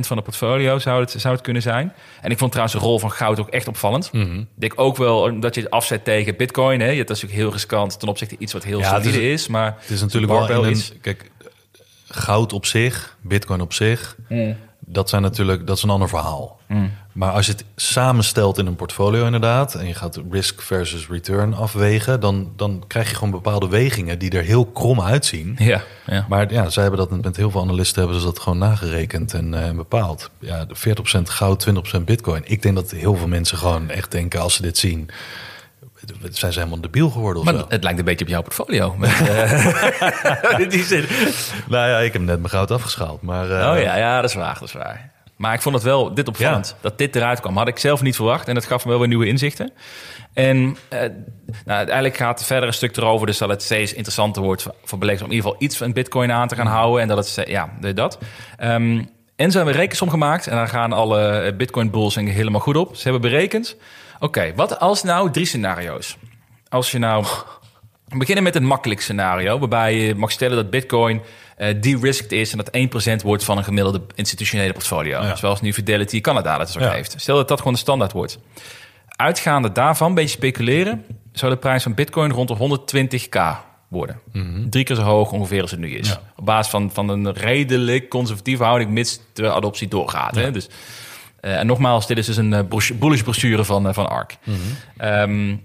[0.07, 1.93] van de portfolio zou het, zou het kunnen zijn.
[2.21, 4.13] En ik vond trouwens de rol van goud ook echt opvallend.
[4.13, 4.39] Mhm.
[4.39, 6.81] Ik denk ook wel dat je het afzet tegen bitcoin.
[6.81, 6.87] Hè.
[6.87, 9.49] Dat is natuurlijk heel riskant ten opzichte van iets wat heel Ja, solide is- is,
[9.49, 11.31] Maar Het is natuurlijk wel in een, Kijk,
[12.09, 14.17] goud op zich, bitcoin op zich...
[14.89, 16.61] Dat, zijn natuurlijk, dat is een ander verhaal.
[17.13, 19.75] Maar als je het samenstelt in een portfolio inderdaad...
[19.75, 22.21] en je gaat risk versus return afwegen...
[22.21, 25.57] dan, dan krijg je gewoon bepaalde wegingen die er heel krom uitzien.
[25.59, 26.27] Ja, ja.
[26.29, 29.65] Maar ja, zij hebben dat met heel veel analisten hebben ze dat gewoon nagerekend en
[29.65, 30.31] eh, bepaald.
[30.39, 31.67] Ja, de 40% goud,
[31.99, 32.43] 20% bitcoin.
[32.45, 35.11] Ik denk dat heel veel mensen gewoon echt denken als ze dit zien...
[36.31, 37.67] zijn ze helemaal debiel geworden of Maar zo.
[37.69, 38.95] het lijkt een beetje op jouw portfolio.
[38.99, 41.05] Met, eh, in die zin.
[41.69, 43.23] Nou ja, ik heb net mijn goud afgeschaald.
[43.23, 45.11] Maar, eh, Oh ja, ja, dat is waar, dat is waar.
[45.37, 47.57] Maar ik vond het wel dit opvallend, dat dit eruit kwam.
[47.57, 49.73] Had ik zelf niet verwacht en dat gaf me wel weer nieuwe inzichten.
[50.33, 51.01] En eh,
[51.65, 54.75] nou, uiteindelijk gaat het verder een stuk erover, dus dat het steeds interessanter wordt voor,
[54.85, 57.03] voor beleggers om in ieder geval iets van bitcoin aan te gaan houden.
[57.03, 58.19] En dat het, ja, dat.
[58.57, 59.03] Ehm,
[59.37, 62.97] en ze hebben een rekensom gemaakt en daar gaan alle bitcoin bulls helemaal goed op.
[62.97, 63.77] Ze hebben berekend,
[64.19, 66.17] oké, wat als nou drie scenario's?
[66.69, 67.25] Als je nou
[68.09, 71.23] we beginnen met een makkelijk scenario, waarbij je mag stellen dat Bitcoin
[71.57, 75.23] eh de-risked is en dat 1% wordt van een gemiddelde institutionele portfolio.
[75.23, 75.37] Ja.
[75.37, 76.91] Zoals nu Fidelity Canada dat dus ook Ja.
[76.91, 77.15] heeft.
[77.17, 78.39] Stel dat dat gewoon de standaard wordt.
[79.17, 83.39] Uitgaande daarvan, een beetje speculeren, zou de prijs van Bitcoin rond de 120k
[83.89, 84.21] worden.
[84.71, 86.09] Drie keer zo hoog ongeveer als het nu is.
[86.09, 86.21] Ja.
[86.37, 90.35] Op basis van, van een redelijk conservatieve houding, mits de adoptie doorgaat.
[90.35, 90.51] Hè?
[90.51, 90.69] Dus,
[91.41, 94.37] eh, en nogmaals, dit is dus een eh, bullish brochure van, eh, van ARK.
[94.97, 95.57] Ehm,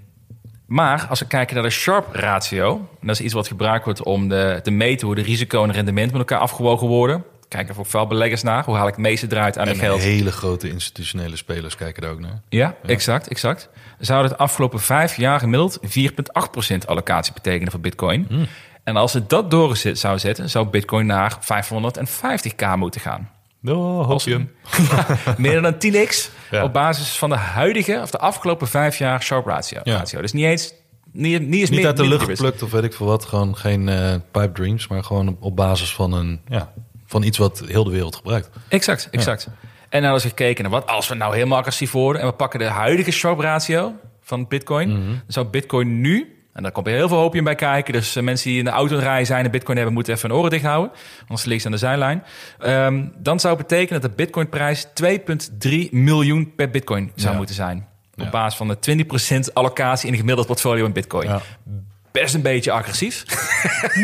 [0.66, 4.04] maar als we kijken naar de Sharp ratio, en dat is iets wat gebruikt wordt
[4.04, 7.24] om de, te meten hoe de risico en rendement met elkaar afgewogen worden.
[7.52, 8.64] Kijken voor veel beleggers naar.
[8.66, 10.02] Hoe haal ik het meeste eruit aan En het geld?
[10.02, 12.42] hele grote institutionele spelers kijken er ook naar.
[12.50, 13.70] Ja, exact, exact.
[14.00, 18.26] Zou het afgelopen vijf jaar gemiddeld 4,8% allocatie betekenen voor Bitcoin.
[18.30, 18.46] Hmm.
[18.84, 23.30] En als het dat doorgezet zou zetten, zou Bitcoin naar 550k moeten gaan.
[23.64, 24.26] Oh, Als-
[25.38, 26.64] Meer dan 10x Ja.
[26.64, 29.80] op basis van de huidige of de afgelopen vijf jaar Sharp ratio.
[29.84, 29.98] Ja.
[29.98, 30.22] ratio.
[30.22, 30.74] Dus niet eens,
[31.12, 33.26] niet, Niet meer, uit de lucht geplukt of weet ik veel wat.
[33.26, 36.72] Gewoon geen eh pipe dreams, maar gewoon op, op basis van, een, ja,
[37.12, 38.50] van iets wat heel de wereld gebruikt.
[38.68, 39.48] Exact, exact.
[39.90, 42.60] En nou is gekeken naar wat als we nou helemaal agressief worden en we pakken
[42.60, 45.08] de huidige Sharp ratio van Bitcoin, Mhm.
[45.08, 48.50] dan zou Bitcoin nu, en daar komt heel veel hoopje bij kijken, dus eh, mensen
[48.50, 50.92] die in de auto rijden zijn en Bitcoin hebben, moeten even hun oren dicht houden,
[51.22, 52.24] anders liggen ze aan de zijlijn.
[52.60, 57.38] Ehm, dan zou het betekenen dat de Bitcoin-prijs 2,3 miljoen per Bitcoin zou Ja.
[57.38, 57.88] moeten zijn.
[58.18, 58.30] Op Ja.
[58.30, 61.28] basis van de 20% allocatie in een gemiddeld portfolio in Bitcoin.
[61.28, 61.42] Ja.
[62.12, 63.24] Best een beetje agressief.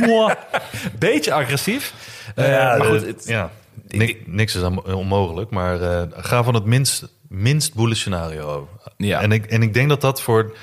[0.99, 1.93] beetje agressief.
[2.35, 3.51] Eh, ja, maar goed, eh, het- ja.
[3.87, 8.69] Ni- niks is onmogelijk, maar eh, ga van het minst, minst bullish scenario.
[8.97, 9.21] Ja.
[9.21, 10.55] En, ik, en ik denk dat dat voor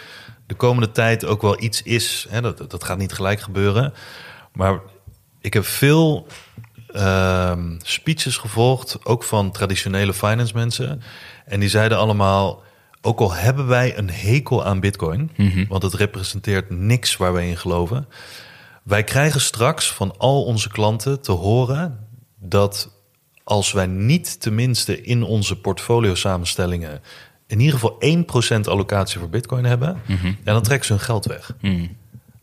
[0.46, 2.26] de komende tijd ook wel iets is.
[2.30, 2.40] Hè?
[2.40, 3.94] Dat, dat gaat niet gelijk gebeuren.
[4.52, 4.80] Maar
[5.40, 6.26] ik heb veel
[6.92, 11.02] ehm, speeches gevolgd, ook van traditionele finance mensen.
[11.44, 12.62] En die zeiden allemaal,
[13.04, 15.30] ook al hebben wij een hekel aan bitcoin...
[15.68, 18.08] want het representeert niks waar wij in geloven...
[18.82, 22.06] Wij krijgen straks van al onze klanten te horen
[22.38, 22.90] dat
[23.44, 27.00] als wij niet tenminste in onze portfolio samenstellingen
[27.46, 28.02] in ieder geval
[28.64, 30.00] 1% allocatie voor bitcoin hebben,
[30.44, 31.54] en dan trekken ze hun geld weg.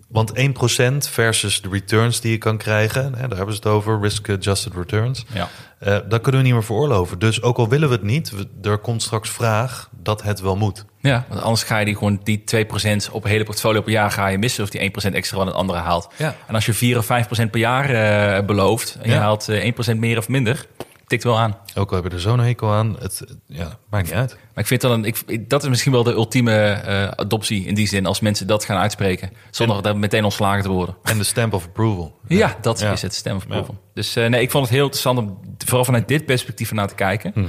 [0.07, 3.99] Want 1% versus de returns die je kan krijgen, hè, daar hebben ze het over,
[4.01, 5.49] risk-adjusted returns, Ja.
[5.81, 7.19] Eh, dat kunnen we niet meer veroorloven.
[7.19, 10.55] Dus ook al willen we het niet, we- er komt straks vraag dat het wel
[10.57, 10.85] moet.
[10.99, 14.11] Ja, want anders ga je die gewoon die 2% op een hele portfolio per jaar
[14.11, 16.09] ga je missen of die 1% extra wat een andere haalt.
[16.17, 16.35] Ja.
[16.47, 19.63] En als je 4 of 5% per jaar eh, belooft en je haalt eh,
[19.93, 20.65] 1% meer of minder,
[21.11, 21.57] tikt wel aan.
[21.75, 24.31] Ook al hebben we er zo'n hekel aan, het ja, maakt niet uit.
[24.33, 27.87] Maar ik vind dan ik, dat is misschien wel de ultieme eh, adoptie in die
[27.87, 30.95] zin als mensen dat gaan uitspreken zonder daar meteen ontslagen te worden.
[31.03, 32.19] En de stamp of approval.
[32.27, 32.91] Ja, dat Ja.
[32.91, 33.77] is het stem of approval.
[33.93, 36.95] Dus eh, nee, ik vond het heel interessant om vooral vanuit dit perspectief ernaar te
[36.95, 37.31] kijken.
[37.35, 37.47] Mhm.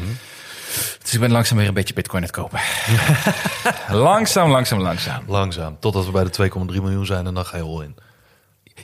[1.02, 2.60] Dus ik ben langzaam weer een beetje bitcoin aan het kopen.
[4.06, 5.22] langzaam, langzaam, langzaam.
[5.26, 7.94] Langzaam, totdat we bij de 2,3 miljoen zijn en dan ga je all in.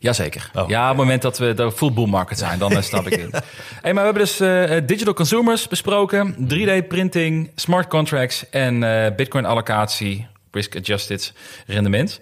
[0.01, 0.51] Jazeker.
[0.55, 0.69] Oh.
[0.69, 3.21] Ja, op het moment dat we de full bull market zijn, dan eh, snap ik
[3.31, 3.45] het.
[3.83, 9.15] Hey, maar we hebben dus eh, eh, digital consumers besproken, 3D-printing, smart contracts en eh,
[9.17, 11.33] bitcoin-allocatie, risk-adjusted
[11.67, 12.21] rendement.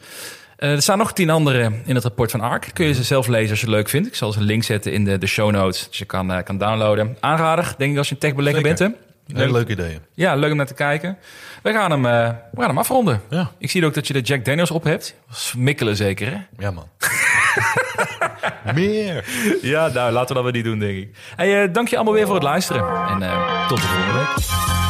[0.56, 2.66] Eh, er staan nog tien andere in het rapport van ARK.
[2.72, 4.08] Kun je ze zelf lezen als je het leuk vindt.
[4.08, 6.42] Ik zal ze een link zetten in de, de show notes, dus je kan, eh,
[6.44, 7.16] kan downloaden.
[7.20, 8.78] Aanrader, denk ik als je een techbelegger bent.
[8.78, 8.88] Hè?
[9.32, 9.98] Heel leuk idee.
[10.14, 11.18] Ja, leuk om naar te kijken.
[11.62, 13.20] We gaan hem, eh, we gaan hem afronden.
[13.30, 13.50] Ja.
[13.58, 15.14] Ik zie ook dat je de Jack Daniels op hebt.
[15.30, 16.38] Smikkelen zeker, hè?
[16.58, 16.88] Ja, man.
[18.74, 19.24] Meer.
[19.62, 21.09] Ja, nou, laten we dat maar niet doen, denk ik.
[21.36, 23.09] Hey, eh, dank je allemaal weer voor het luisteren.
[23.09, 24.86] En eh, tot de volgende week.